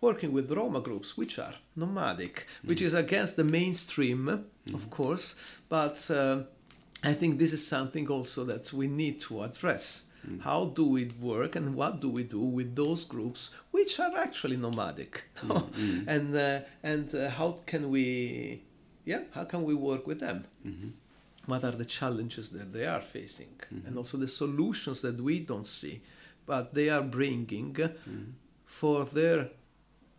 [0.01, 5.35] working with Roma groups, which are nomadic, which is against the mainstream, of course,
[5.69, 6.43] but uh,
[7.03, 10.03] I think this is something also that we need to address.
[10.27, 10.41] Mm.
[10.41, 14.57] How do we work and what do we do with those groups which are actually
[14.57, 15.23] nomadic?
[15.43, 16.07] Mm.
[16.07, 18.63] and uh, and uh, how can we,
[19.05, 20.45] yeah, how can we work with them?
[20.65, 20.91] -hmm.
[21.45, 23.87] What are the challenges that they are facing, -hmm.
[23.87, 26.01] and also the solutions that we don't see,
[26.45, 28.33] but they are bringing mm-hmm.
[28.65, 29.49] for their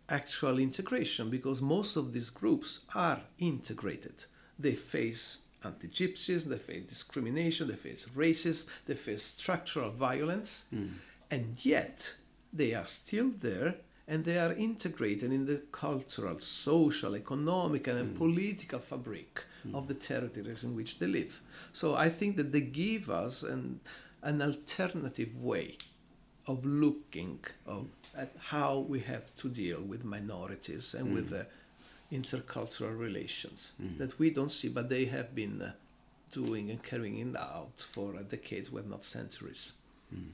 [0.09, 4.25] actual integration because most of these groups are integrated.
[4.57, 10.91] They face anti gypsyism, they face discrimination, they face racism, they face structural violence, mm.
[11.29, 12.15] and yet
[12.51, 13.75] they are still there
[14.07, 18.17] and they are integrated in the cultural, social, economic, and mm.
[18.17, 19.75] political fabric mm.
[19.75, 21.41] of the territories in which they live.
[21.73, 23.81] So I think that they give us an,
[24.23, 25.77] an alternative way
[26.47, 27.85] of looking of,
[28.19, 31.45] at how we have to deal with minorities and with the
[32.11, 33.97] intercultural relations mm.
[33.97, 35.71] that we don't see, but they have been uh,
[36.31, 39.73] doing and carrying it out for uh, decades, well, not centuries.
[40.13, 40.31] Mm.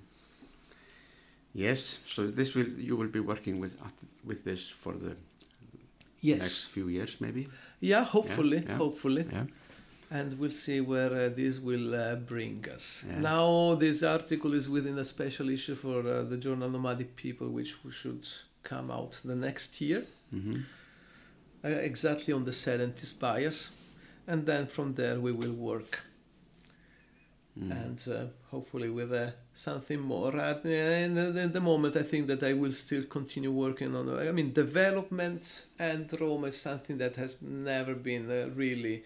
[1.53, 3.73] Yes, so this will you will be working with
[4.25, 5.15] with this for the
[6.19, 6.41] yes.
[6.41, 7.47] next few years, maybe.
[7.79, 8.77] Yeah, hopefully, yeah, yeah.
[8.77, 9.25] hopefully.
[9.31, 9.45] Yeah.
[10.17, 12.85] And we'll see where uh, this will uh, bring us.
[13.31, 17.71] Now, this article is within a special issue for uh, the journal Nomadic People, which
[18.01, 18.25] should
[18.71, 20.01] come out the next year.
[20.33, 20.59] Mm -hmm
[21.65, 23.71] uh, exactly on the sedentist bias,
[24.27, 26.01] and then from there we will work.
[27.59, 27.71] Mm.
[27.71, 30.37] And uh, hopefully with uh, something more.
[30.37, 34.09] At, in, in, the moment, I think that I will still continue working on.
[34.19, 39.05] I mean, development and Roma is something that has never been uh, really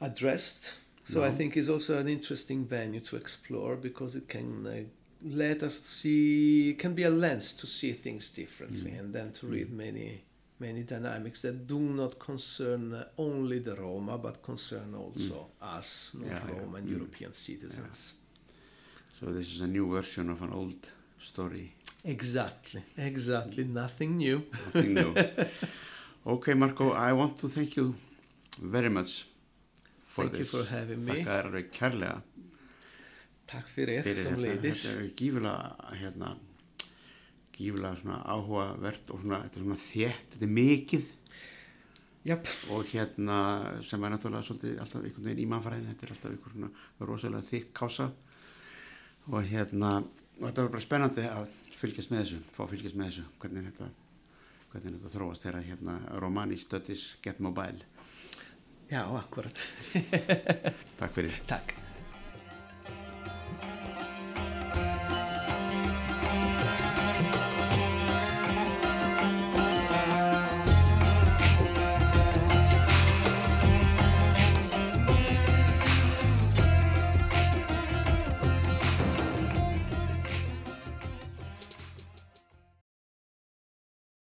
[0.00, 0.78] addressed.
[1.04, 1.26] So no.
[1.26, 4.82] I think it's also an interesting venue to explore because it can uh,
[5.24, 8.98] let us see, it can be a lens to see things differently, mm.
[8.98, 9.76] and then to read mm.
[9.76, 10.22] many
[10.60, 15.76] many dynamics that do not concern only the Roma, but concern also mm.
[15.76, 16.78] us, not yeah, Roma yeah.
[16.78, 16.92] and mm.
[16.92, 18.14] European citizens.
[18.14, 18.54] Yeah.
[19.20, 20.88] So this is a new version of an old
[21.18, 21.74] story.
[22.04, 23.64] Exactly, exactly.
[23.64, 24.44] Nothing new.
[24.66, 25.14] Nothing new.
[26.26, 27.94] okay, Marco, I want to thank you
[28.60, 29.27] very much
[30.18, 30.50] for thank this.
[30.50, 31.22] Thank you for having me.
[31.22, 32.18] Takk er kærlega.
[33.48, 34.84] Takk fyrir, fyrir sem leiðis.
[34.84, 36.34] Þetta er gífilega hérna
[37.58, 41.08] gífilega svona áhugavert og svona, þetta er svona þétt, þetta er mikið
[42.28, 42.50] Jáp.
[42.74, 43.38] og hérna
[43.86, 47.48] sem er náttúrulega svolítið alltaf einhvern veginn í mannfæðin, þetta er alltaf einhver svona rosalega
[47.48, 48.08] þykk kása
[49.28, 53.10] og hérna og þetta var bara spennandi að fylgjast með þessu, fá að fylgjast með
[53.10, 53.90] þessu hvernig þetta,
[54.72, 57.97] hvernig þetta þróast þegar hérna Romani Studies Get Mobile
[58.90, 59.58] Já, akkurat.
[60.98, 61.40] Takk fyrir.
[61.46, 61.87] Takk